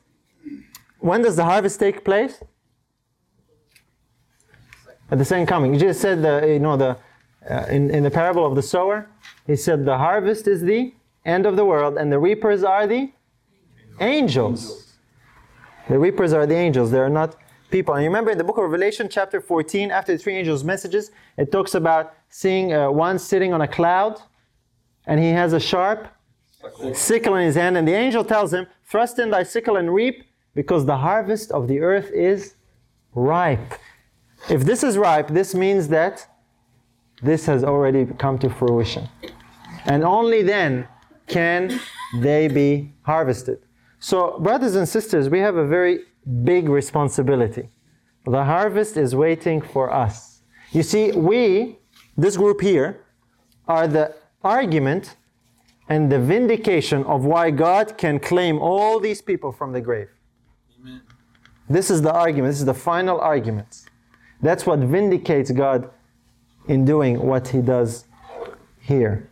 [1.01, 2.43] when does the harvest take place?
[5.11, 5.75] At the second coming.
[5.75, 6.97] You just said the, you know, the,
[7.49, 9.09] uh, in, in the parable of the sower,
[9.47, 10.95] he said the harvest is the
[11.25, 13.11] end of the world and the reapers are the
[13.99, 14.95] angels.
[15.89, 16.91] The reapers are the angels.
[16.91, 17.37] They are not
[17.71, 17.95] people.
[17.95, 21.11] And you remember in the book of Revelation, chapter 14, after the three angels' messages,
[21.37, 24.21] it talks about seeing uh, one sitting on a cloud
[25.07, 26.09] and he has a sharp
[26.93, 27.77] sickle in his hand.
[27.77, 30.25] And the angel tells him, Thrust in thy sickle and reap,
[30.55, 32.55] because the harvest of the earth is
[33.15, 33.75] ripe.
[34.49, 36.27] If this is ripe, this means that
[37.23, 39.09] this has already come to fruition.
[39.85, 40.89] And only then
[41.27, 41.81] can
[42.19, 43.59] they be harvested.
[43.99, 46.01] So, brothers and sisters, we have a very
[46.43, 47.69] big responsibility.
[48.25, 50.41] The harvest is waiting for us.
[50.73, 51.79] You see, we,
[52.17, 53.05] this group here,
[53.69, 55.17] are the argument
[55.89, 60.09] and the vindication of why God can claim all these people from the grave.
[61.71, 63.85] This is the argument, this is the final argument.
[64.43, 65.89] That's what vindicates God
[66.67, 68.07] in doing what he does
[68.81, 69.31] here.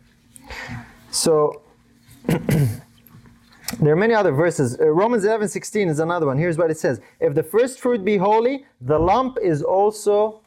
[1.11, 1.61] So,
[2.27, 4.79] there are many other verses.
[4.79, 6.37] Uh, Romans 11 16 is another one.
[6.37, 10.41] Here's what it says If the first fruit be holy, the lump is also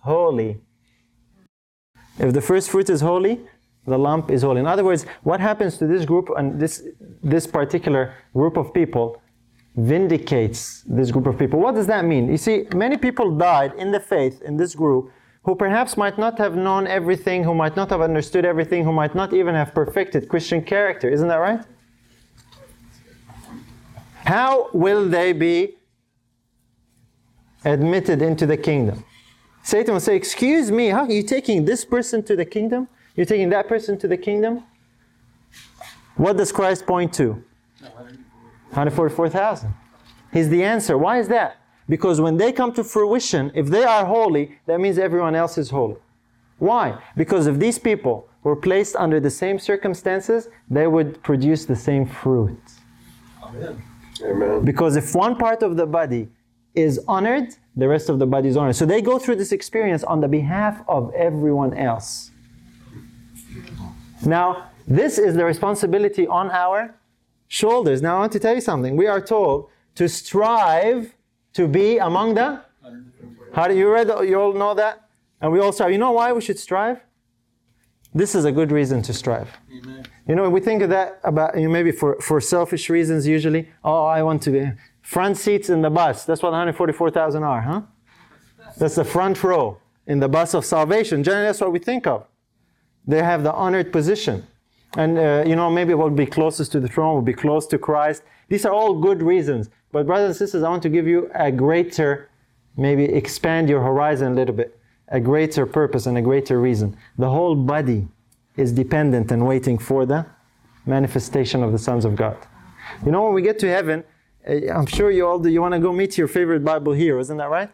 [0.00, 0.60] holy.
[2.18, 3.40] If the first fruit is holy,
[3.86, 4.60] the lump is holy.
[4.60, 6.86] In other words, what happens to this group and this,
[7.22, 9.22] this particular group of people
[9.76, 11.60] vindicates this group of people.
[11.60, 12.30] What does that mean?
[12.30, 15.12] You see, many people died in the faith in this group
[15.44, 19.14] who perhaps might not have known everything, who might not have understood everything, who might
[19.14, 21.08] not even have perfected Christian character.
[21.08, 21.64] Isn't that right?
[24.24, 25.76] How will they be
[27.64, 29.04] admitted into the kingdom?
[29.62, 32.88] Satan will say, Excuse me, how are you taking this person to the kingdom?
[33.16, 34.64] You're taking that person to the kingdom?
[36.16, 37.42] What does Christ point to?
[38.70, 39.74] 144,000.
[40.32, 40.96] He's the answer.
[40.96, 41.56] Why is that?
[41.88, 45.70] Because when they come to fruition, if they are holy, that means everyone else is
[45.70, 45.96] holy.
[46.58, 47.02] Why?
[47.16, 52.06] Because if these people were placed under the same circumstances, they would produce the same
[52.06, 52.60] fruit.
[53.42, 53.82] Amen.
[54.22, 54.64] Amen.
[54.64, 56.28] Because if one part of the body
[56.74, 58.76] is honored, the rest of the body is honored.
[58.76, 62.30] So they go through this experience on the behalf of everyone else.
[64.24, 66.94] Now, this is the responsibility on our
[67.50, 68.00] shoulders.
[68.00, 68.96] Now, I want to tell you something.
[68.96, 71.14] We are told to strive
[71.52, 72.62] to be among the.
[73.52, 74.06] How do you read?
[74.26, 75.08] You all know that,
[75.40, 75.90] and we all strive.
[75.92, 77.00] You know why we should strive?
[78.14, 79.48] This is a good reason to strive.
[79.70, 80.04] Amen.
[80.26, 83.68] You know, we think of that about you know, maybe for, for selfish reasons usually.
[83.84, 84.72] Oh, I want to be
[85.02, 86.24] front seats in the bus.
[86.24, 87.82] That's what 144,000 are, huh?
[88.78, 91.24] That's the front row in the bus of salvation.
[91.24, 92.26] Generally, that's what we think of.
[93.06, 94.46] They have the honored position.
[94.96, 97.78] And, uh, you know, maybe we'll be closest to the throne, we'll be close to
[97.78, 98.22] Christ.
[98.48, 99.70] These are all good reasons.
[99.92, 102.28] But, brothers and sisters, I want to give you a greater,
[102.76, 104.78] maybe expand your horizon a little bit,
[105.08, 106.96] a greater purpose and a greater reason.
[107.18, 108.08] The whole body
[108.56, 110.26] is dependent and waiting for the
[110.86, 112.36] manifestation of the sons of God.
[113.04, 114.04] You know, when we get to heaven,
[114.48, 117.20] uh, I'm sure you all do, you want to go meet your favorite Bible hero,
[117.20, 117.70] isn't that right?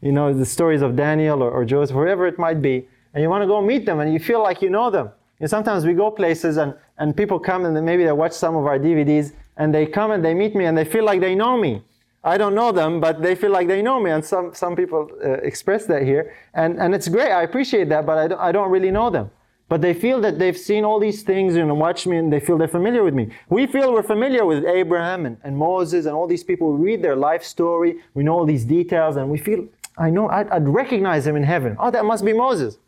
[0.00, 3.28] You know, the stories of Daniel or, or Joseph, whoever it might be, and you
[3.28, 5.10] want to go meet them and you feel like you know them.
[5.40, 8.66] And sometimes we go places and, and people come and maybe they watch some of
[8.66, 11.56] our DVDs and they come and they meet me and they feel like they know
[11.56, 11.82] me.
[12.24, 14.10] I don't know them, but they feel like they know me.
[14.10, 16.34] And some, some people uh, express that here.
[16.54, 17.30] And, and it's great.
[17.30, 19.30] I appreciate that, but I don't, I don't really know them.
[19.68, 22.56] But they feel that they've seen all these things and watched me and they feel
[22.58, 23.30] they're familiar with me.
[23.50, 26.72] We feel we're familiar with Abraham and, and Moses and all these people.
[26.72, 27.96] We read their life story.
[28.14, 31.42] We know all these details and we feel, I know, I'd, I'd recognize him in
[31.42, 31.76] heaven.
[31.78, 32.78] Oh, that must be Moses.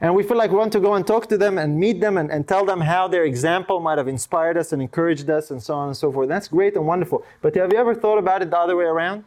[0.00, 2.16] And we feel like we want to go and talk to them and meet them
[2.16, 5.62] and, and tell them how their example might have inspired us and encouraged us and
[5.62, 6.28] so on and so forth.
[6.28, 7.24] That's great and wonderful.
[7.42, 9.24] But have you ever thought about it the other way around?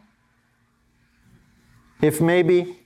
[2.02, 2.80] If maybe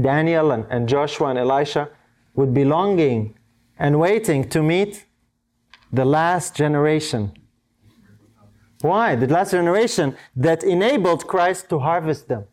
[0.00, 1.88] Daniel and, and Joshua and Elisha
[2.34, 3.36] would be longing
[3.78, 5.04] and waiting to meet
[5.92, 7.32] the last generation.
[8.80, 9.16] Why?
[9.16, 12.44] The last generation that enabled Christ to harvest them.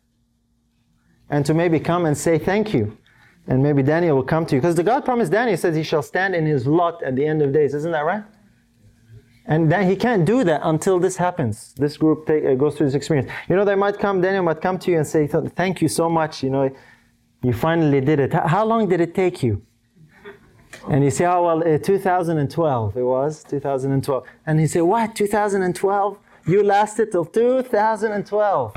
[1.28, 2.98] And to maybe come and say thank you
[3.46, 4.60] and maybe Daniel will come to you.
[4.60, 7.42] Because the God promised Daniel says he shall stand in his lot at the end
[7.42, 7.74] of days.
[7.74, 8.22] Isn't that right?
[9.46, 11.74] And then he can't do that until this happens.
[11.74, 13.30] This group take, uh, goes through this experience.
[13.48, 16.08] You know, they might come, Daniel might come to you and say, Thank you so
[16.08, 16.42] much.
[16.42, 16.70] You know,
[17.42, 18.32] you finally did it.
[18.32, 19.62] How long did it take you?
[20.88, 24.24] And you say, Oh, well, uh, 2012 it was, 2012.
[24.46, 26.18] And he say, What, 2012?
[26.46, 28.76] You lasted till 2012.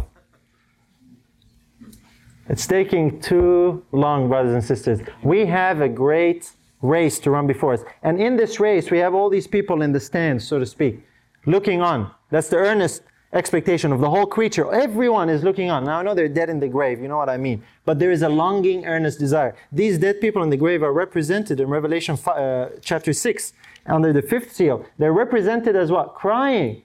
[2.49, 4.99] It's taking too long, brothers and sisters.
[5.23, 7.83] We have a great race to run before us.
[8.03, 11.05] And in this race, we have all these people in the stands, so to speak,
[11.45, 12.11] looking on.
[12.29, 14.71] That's the earnest expectation of the whole creature.
[14.73, 15.85] Everyone is looking on.
[15.85, 17.63] Now I know they're dead in the grave, you know what I mean.
[17.85, 19.55] But there is a longing, earnest desire.
[19.71, 23.53] These dead people in the grave are represented in Revelation fi- uh, chapter 6
[23.85, 24.85] under the fifth seal.
[24.97, 26.13] They're represented as what?
[26.15, 26.83] Crying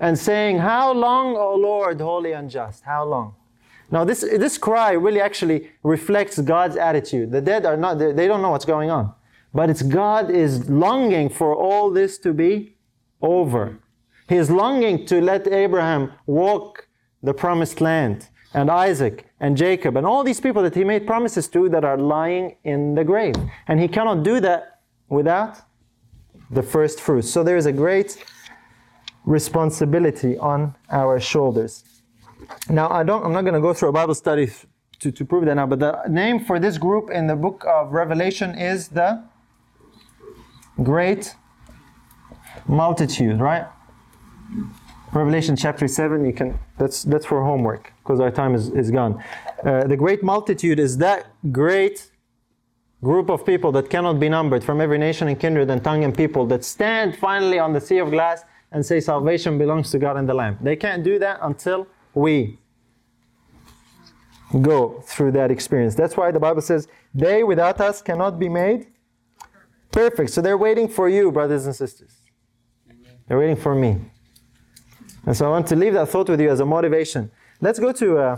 [0.00, 2.82] and saying, How long, O Lord, holy and just?
[2.82, 3.36] How long?
[3.90, 7.32] Now, this, this cry really actually reflects God's attitude.
[7.32, 9.12] The dead are not, they don't know what's going on.
[9.52, 12.76] But it's God is longing for all this to be
[13.20, 13.78] over.
[14.28, 16.86] He is longing to let Abraham walk
[17.22, 21.48] the promised land, and Isaac and Jacob, and all these people that he made promises
[21.48, 23.34] to that are lying in the grave.
[23.68, 25.58] And he cannot do that without
[26.50, 27.30] the first fruits.
[27.30, 28.24] So there is a great
[29.24, 31.84] responsibility on our shoulders.
[32.68, 34.50] Now, I don't, I'm not going to go through a Bible study
[35.00, 37.92] to, to prove that now, but the name for this group in the book of
[37.92, 39.22] Revelation is the
[40.82, 41.34] Great
[42.66, 43.66] Multitude, right?
[45.12, 49.22] Revelation chapter 7, you can, that's, that's for homework because our time is, is gone.
[49.64, 52.10] Uh, the great multitude is that great
[53.02, 56.16] group of people that cannot be numbered from every nation and kindred and tongue and
[56.16, 60.16] people that stand finally on the sea of glass and say salvation belongs to God
[60.16, 60.58] and the Lamb.
[60.60, 62.58] They can't do that until we
[64.62, 65.94] go through that experience.
[65.94, 68.88] That's why the Bible says, they without us cannot be made
[69.92, 70.30] perfect.
[70.30, 72.22] So they're waiting for you, brothers and sisters.
[73.26, 73.98] They're waiting for me.
[75.26, 77.30] And so I want to leave that thought with you as a motivation.
[77.60, 78.36] Let's go to uh,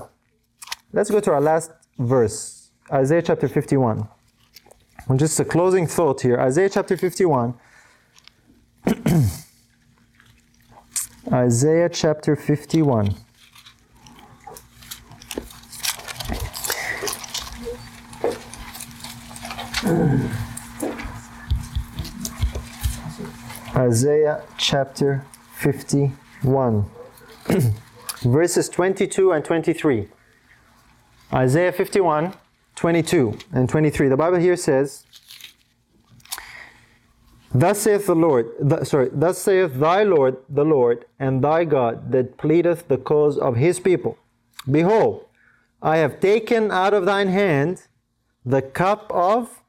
[0.93, 4.09] let's go to our last verse, Isaiah chapter 51.
[5.09, 6.39] And just a closing thought here.
[6.39, 7.55] Isaiah chapter 51.
[11.33, 13.15] Isaiah chapter 51.
[23.75, 25.25] Isaiah chapter
[25.57, 26.87] 51,
[28.23, 30.09] verses 22 and 23.
[31.33, 32.35] Isaiah 51,
[32.75, 34.09] 22 and 23.
[34.09, 35.05] The Bible here says,
[37.55, 42.13] Thus saith the Lord, th- sorry, thus saith thy Lord, the Lord, and thy God,
[42.13, 44.17] that pleadeth the cause of his people.
[44.71, 45.27] Behold,
[45.83, 47.89] I have taken out of thine hand
[48.45, 49.62] the cup of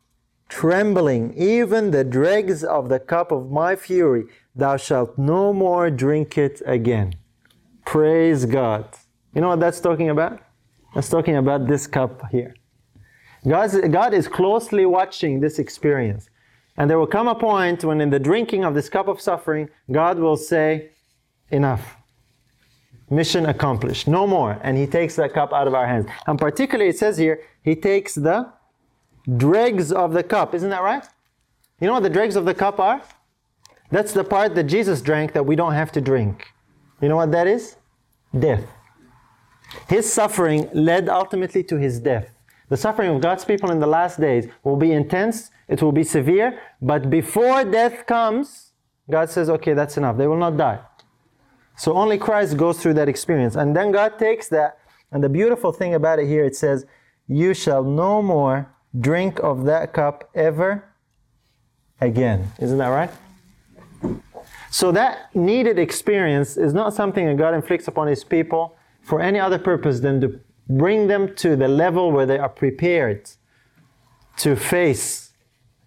[0.53, 4.25] trembling, even the dregs of the cup of my fury.
[4.55, 7.15] Thou shalt no more drink it again.
[7.85, 8.85] Praise God.
[9.33, 10.39] You know what that's talking about?
[10.93, 12.53] That's talking about this cup here.
[13.47, 16.29] God's, God is closely watching this experience.
[16.77, 19.69] And there will come a point when, in the drinking of this cup of suffering,
[19.91, 20.91] God will say,
[21.49, 21.97] Enough.
[23.09, 24.07] Mission accomplished.
[24.07, 24.59] No more.
[24.61, 26.05] And He takes that cup out of our hands.
[26.27, 28.53] And particularly, it says here, He takes the
[29.37, 30.53] dregs of the cup.
[30.53, 31.05] Isn't that right?
[31.79, 33.01] You know what the dregs of the cup are?
[33.89, 36.47] That's the part that Jesus drank that we don't have to drink.
[37.01, 37.75] You know what that is?
[38.37, 38.65] Death.
[39.87, 42.29] His suffering led ultimately to his death.
[42.69, 46.03] The suffering of God's people in the last days will be intense, it will be
[46.03, 48.71] severe, but before death comes,
[49.09, 50.17] God says, okay, that's enough.
[50.17, 50.79] They will not die.
[51.75, 53.55] So only Christ goes through that experience.
[53.55, 54.77] And then God takes that,
[55.11, 56.85] and the beautiful thing about it here, it says,
[57.27, 60.83] You shall no more drink of that cup ever
[61.99, 62.51] again.
[62.59, 63.11] Isn't that right?
[64.69, 69.39] So that needed experience is not something that God inflicts upon His people for any
[69.39, 70.39] other purpose than to
[70.69, 73.29] bring them to the level where they are prepared
[74.37, 75.31] to face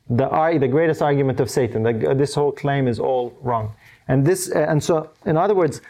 [0.09, 0.29] the,
[0.61, 1.83] the greatest argument of Satan.
[1.83, 3.75] That this whole claim is all wrong.
[4.09, 5.81] And this, uh, and so, in other words,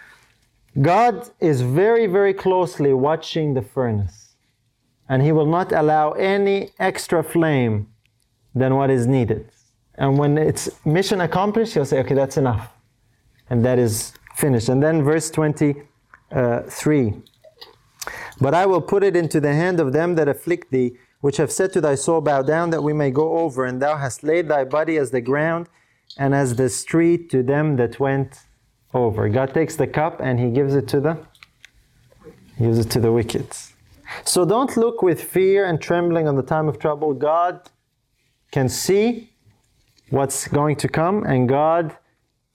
[0.81, 4.26] God is very, very closely watching the furnace,
[5.09, 7.89] and He will not allow any extra flame
[8.55, 9.51] than what is needed.
[9.97, 12.73] And when it's mission accomplished, He'll say, "Okay, that's enough,"
[13.51, 14.69] and that is finished.
[14.69, 17.13] And then verse twenty-three.
[18.41, 21.51] But I will put it into the hand of them that afflict thee, which have
[21.51, 23.65] said to thy soul, Bow down that we may go over.
[23.65, 25.69] And thou hast laid thy body as the ground,
[26.19, 28.41] and as the street to them that went
[28.93, 29.29] over.
[29.29, 31.19] God takes the cup and he gives it to the
[32.57, 33.47] he gives it to the wicked.
[34.25, 37.15] So don't look with fear and trembling on the time of trouble.
[37.15, 37.71] God
[38.51, 39.33] can see
[40.11, 41.97] what's going to come, and God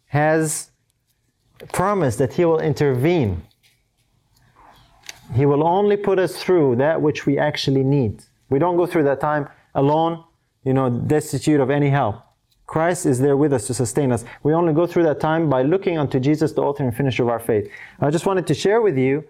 [0.05, 0.71] has
[1.73, 3.43] promised that He will intervene.
[5.33, 8.23] He will only put us through that which we actually need.
[8.49, 10.23] We don't go through that time alone,
[10.63, 12.21] you know, destitute of any help.
[12.67, 14.23] Christ is there with us to sustain us.
[14.43, 17.29] We only go through that time by looking unto Jesus, the author and finisher of
[17.29, 17.69] our faith.
[17.99, 19.25] I just wanted to share with you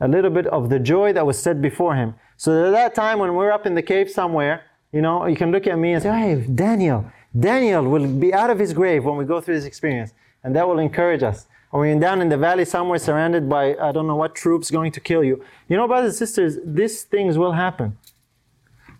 [0.00, 2.14] a little bit of the joy that was set before him.
[2.36, 5.50] So that, that time when we're up in the cave somewhere, you know, you can
[5.50, 9.16] look at me and say, Hey, Daniel, Daniel will be out of his grave when
[9.16, 10.12] we go through this experience.
[10.44, 11.46] And that will encourage us.
[11.72, 14.92] or you're down in the valley somewhere surrounded by I don't know what troops going
[14.92, 15.44] to kill you.
[15.68, 17.98] You know, brothers and sisters, these things will happen.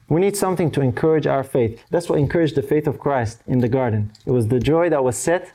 [0.08, 1.82] We need something to encourage our faith.
[1.90, 4.12] That's what encouraged the faith of Christ in the garden.
[4.24, 5.52] It was the joy that was set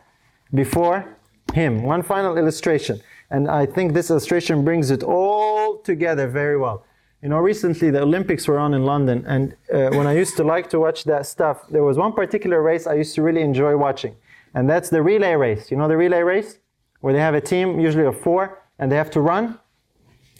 [0.54, 1.06] before
[1.54, 1.84] him.
[1.84, 3.02] One final illustration,
[3.32, 6.86] and I think this illustration brings it all together very well.
[7.24, 10.44] You know, recently the Olympics were on in London, and uh, when I used to
[10.44, 13.78] like to watch that stuff, there was one particular race I used to really enjoy
[13.78, 14.16] watching,
[14.54, 15.72] and that's the relay race.
[15.72, 16.60] You know the relay race?
[17.00, 19.60] Where they have a team, usually of four, and they have to run,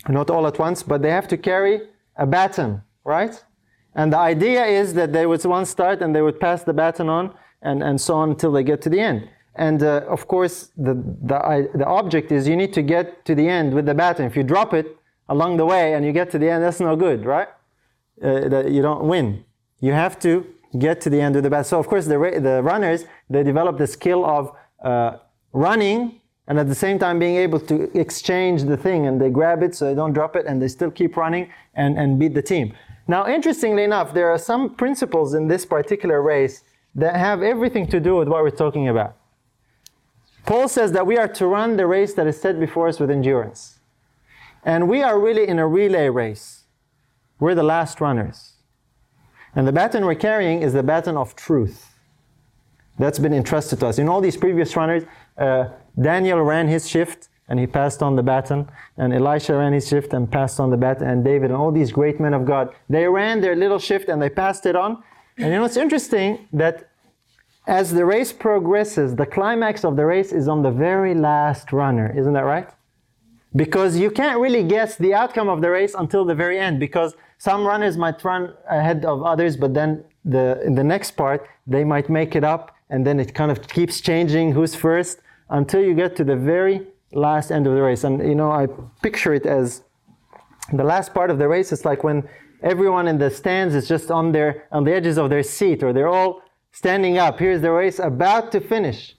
[0.10, 1.82] not all at once, but they have to carry
[2.18, 3.44] a baton, right?
[3.96, 7.10] And the idea is that they would one start and they would pass the baton
[7.10, 9.30] on and, and so on until they get to the end.
[9.56, 13.48] And uh, of course, the, the, the object is you need to get to the
[13.48, 14.26] end with the baton.
[14.26, 14.98] If you drop it,
[15.32, 17.48] along the way and you get to the end, that's no good, right?
[18.24, 19.44] Uh, you don't win.
[19.80, 20.46] You have to
[20.78, 21.66] get to the end with the bat.
[21.66, 25.18] So, of course, the, the runners, they develop the skill of uh,
[25.54, 29.64] running and at the same time being able to exchange the thing and they grab
[29.64, 32.42] it so they don't drop it and they still keep running and, and beat the
[32.42, 32.74] team.
[33.08, 36.64] Now, interestingly enough, there are some principles in this particular race
[36.96, 39.16] that have everything to do with what we're talking about.
[40.46, 43.12] Paul says that we are to run the race that is set before us with
[43.12, 43.80] endurance.
[44.64, 46.64] And we are really in a relay race.
[47.40, 48.54] We're the last runners.
[49.56, 51.96] And the baton we're carrying is the baton of truth.
[52.98, 54.00] That's been entrusted to us.
[54.00, 55.04] In all these previous runners,
[55.38, 55.70] uh,
[56.00, 60.14] Daniel ran his shift and he passed on the baton, and Elisha ran his shift
[60.14, 63.06] and passed on the baton, and David and all these great men of God, they
[63.06, 65.04] ran their little shift and they passed it on.
[65.36, 66.91] And you know, it's interesting that
[67.68, 72.14] as the race progresses, the climax of the race is on the very last runner.
[72.18, 72.70] Isn't that right?
[73.56, 77.16] because you can't really guess the outcome of the race until the very end because
[77.38, 81.84] some runners might run ahead of others but then the in the next part they
[81.84, 85.20] might make it up and then it kind of keeps changing who's first
[85.50, 88.68] until you get to the very last end of the race and you know i
[89.02, 89.84] picture it as
[90.74, 92.28] the last part of the race is like when
[92.64, 95.92] everyone in the stands is just on their on the edges of their seat or
[95.92, 96.42] they're all
[96.72, 99.16] standing up here's the race about to finish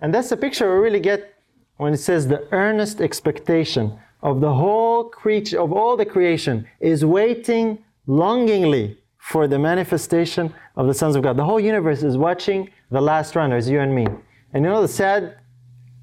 [0.00, 1.34] and that's the picture we really get
[1.76, 7.04] when it says the earnest expectation of the whole creature, of all the creation, is
[7.04, 11.36] waiting longingly for the manifestation of the sons of God.
[11.36, 14.06] The whole universe is watching the last runners, you and me.
[14.52, 15.38] And you know the sad,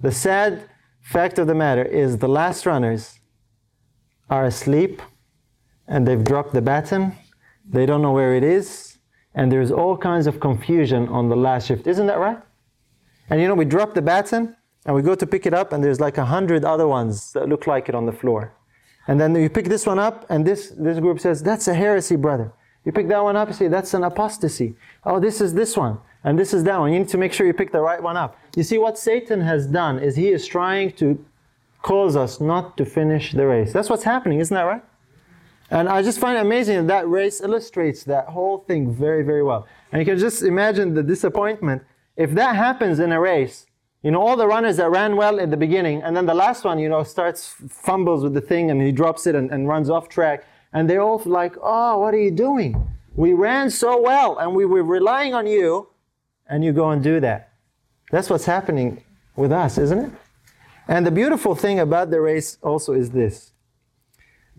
[0.02, 0.70] the sad
[1.02, 3.20] fact of the matter is the last runners
[4.30, 5.02] are asleep
[5.88, 7.14] and they've dropped the baton.
[7.68, 8.91] They don't know where it is.
[9.34, 11.88] And there's all kinds of confusion on the last shift.
[11.88, 12.40] Isn't that right?
[13.30, 14.56] And you know, we drop the baton
[14.86, 17.48] and we go to pick it up, and there's like a hundred other ones that
[17.48, 18.54] look like it on the floor.
[19.08, 22.16] And then you pick this one up, and this, this group says, That's a heresy,
[22.16, 22.52] brother.
[22.84, 24.76] You pick that one up, you say, That's an apostasy.
[25.06, 26.92] Oh, this is this one, and this is that one.
[26.92, 28.38] You need to make sure you pick the right one up.
[28.56, 31.24] You see, what Satan has done is he is trying to
[31.84, 33.74] cause us not to finish the race.
[33.74, 34.84] That's what's happening, isn't that right?
[35.72, 39.42] And I just find it amazing that that race illustrates that whole thing very, very
[39.42, 39.66] well.
[39.92, 41.84] And you can just imagine the disappointment.
[42.18, 43.66] If that happens in a race,
[44.04, 46.66] you know, all the runners that ran well at the beginning, and then the last
[46.66, 49.90] one, you know, starts, fumbles with the thing and he drops it and, and runs
[49.90, 50.46] off track.
[50.74, 52.76] And they're all like, oh, what are you doing?
[53.16, 55.88] We ran so well and we were relying on you,
[56.48, 57.54] and you go and do that.
[58.12, 59.06] That's what's happening
[59.38, 60.12] with us, isn't it?
[60.90, 63.54] And the beautiful thing about the race also is this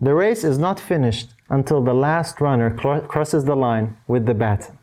[0.03, 2.69] the race is not finished until the last runner
[3.07, 4.77] crosses the line with the baton.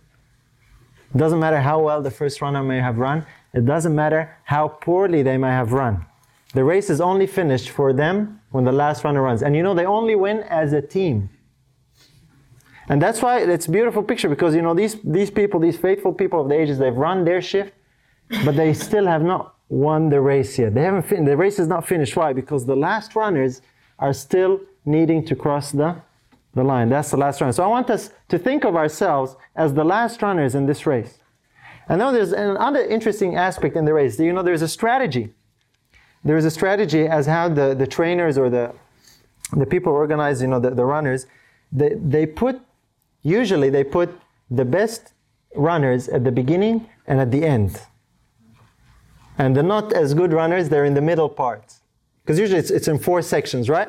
[1.14, 4.68] It doesn't matter how well the first runner may have run, it doesn't matter how
[4.68, 6.06] poorly they may have run.
[6.54, 9.42] The race is only finished for them when the last runner runs.
[9.42, 11.30] And you know, they only win as a team.
[12.88, 16.12] And that's why it's a beautiful picture because you know these, these people, these faithful
[16.12, 17.72] people of the ages, they've run their shift,
[18.44, 20.74] but they still have not won the race yet.
[20.74, 22.16] They haven't fin- the race is not finished.
[22.16, 22.32] Why?
[22.32, 23.62] Because the last runners
[24.00, 25.96] are still needing to cross the,
[26.54, 26.88] the line.
[26.88, 27.52] That's the last runner.
[27.52, 31.18] So I want us to think of ourselves as the last runners in this race.
[31.88, 34.18] And then there's another interesting aspect in the race.
[34.18, 35.34] You know, there's a strategy.
[36.24, 38.72] There's a strategy as how the, the trainers or the,
[39.56, 41.26] the people organize, you know, the, the runners,
[41.72, 42.60] they, they put,
[43.22, 44.10] usually they put
[44.50, 45.12] the best
[45.54, 47.80] runners at the beginning and at the end.
[49.38, 51.74] And the not as good runners, they're in the middle part.
[52.22, 53.88] Because usually it's, it's in four sections, right?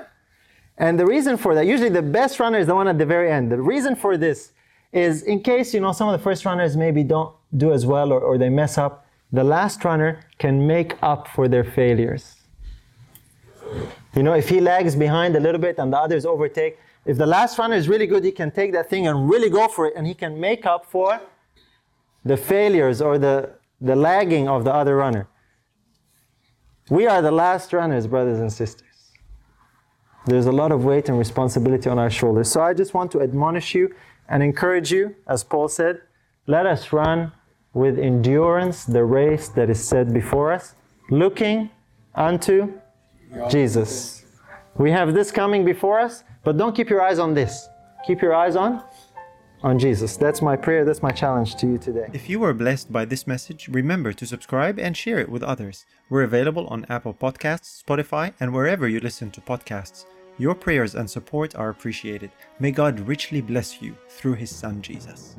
[0.82, 3.32] And the reason for that, usually the best runner is the one at the very
[3.32, 3.52] end.
[3.52, 4.52] The reason for this
[4.92, 8.12] is in case, you know, some of the first runners maybe don't do as well
[8.12, 12.36] or, or they mess up, the last runner can make up for their failures.
[14.16, 17.28] You know, if he lags behind a little bit and the others overtake, if the
[17.28, 19.94] last runner is really good, he can take that thing and really go for it
[19.96, 21.22] and he can make up for
[22.26, 25.28] the failures or the, the lagging of the other runner.
[26.90, 28.91] We are the last runners, brothers and sisters.
[30.26, 32.52] There's a lot of weight and responsibility on our shoulders.
[32.52, 33.94] So I just want to admonish you
[34.30, 36.02] and encourage you, as Paul said,
[36.48, 37.32] let us run
[37.74, 40.76] with endurance the race that is set before us,
[41.10, 41.70] looking
[42.14, 42.74] unto
[43.50, 44.26] Jesus.
[44.76, 47.68] We have this coming before us, but don't keep your eyes on this.
[48.06, 48.84] Keep your eyes on
[49.64, 50.18] on Jesus.
[50.18, 52.10] That's my prayer, that's my challenge to you today.
[52.14, 55.86] If you were blessed by this message, remember to subscribe and share it with others.
[56.10, 60.06] We're available on Apple Podcasts, Spotify, and wherever you listen to podcasts.
[60.38, 62.32] Your prayers and support are appreciated.
[62.60, 65.36] May God richly bless you through His Son Jesus.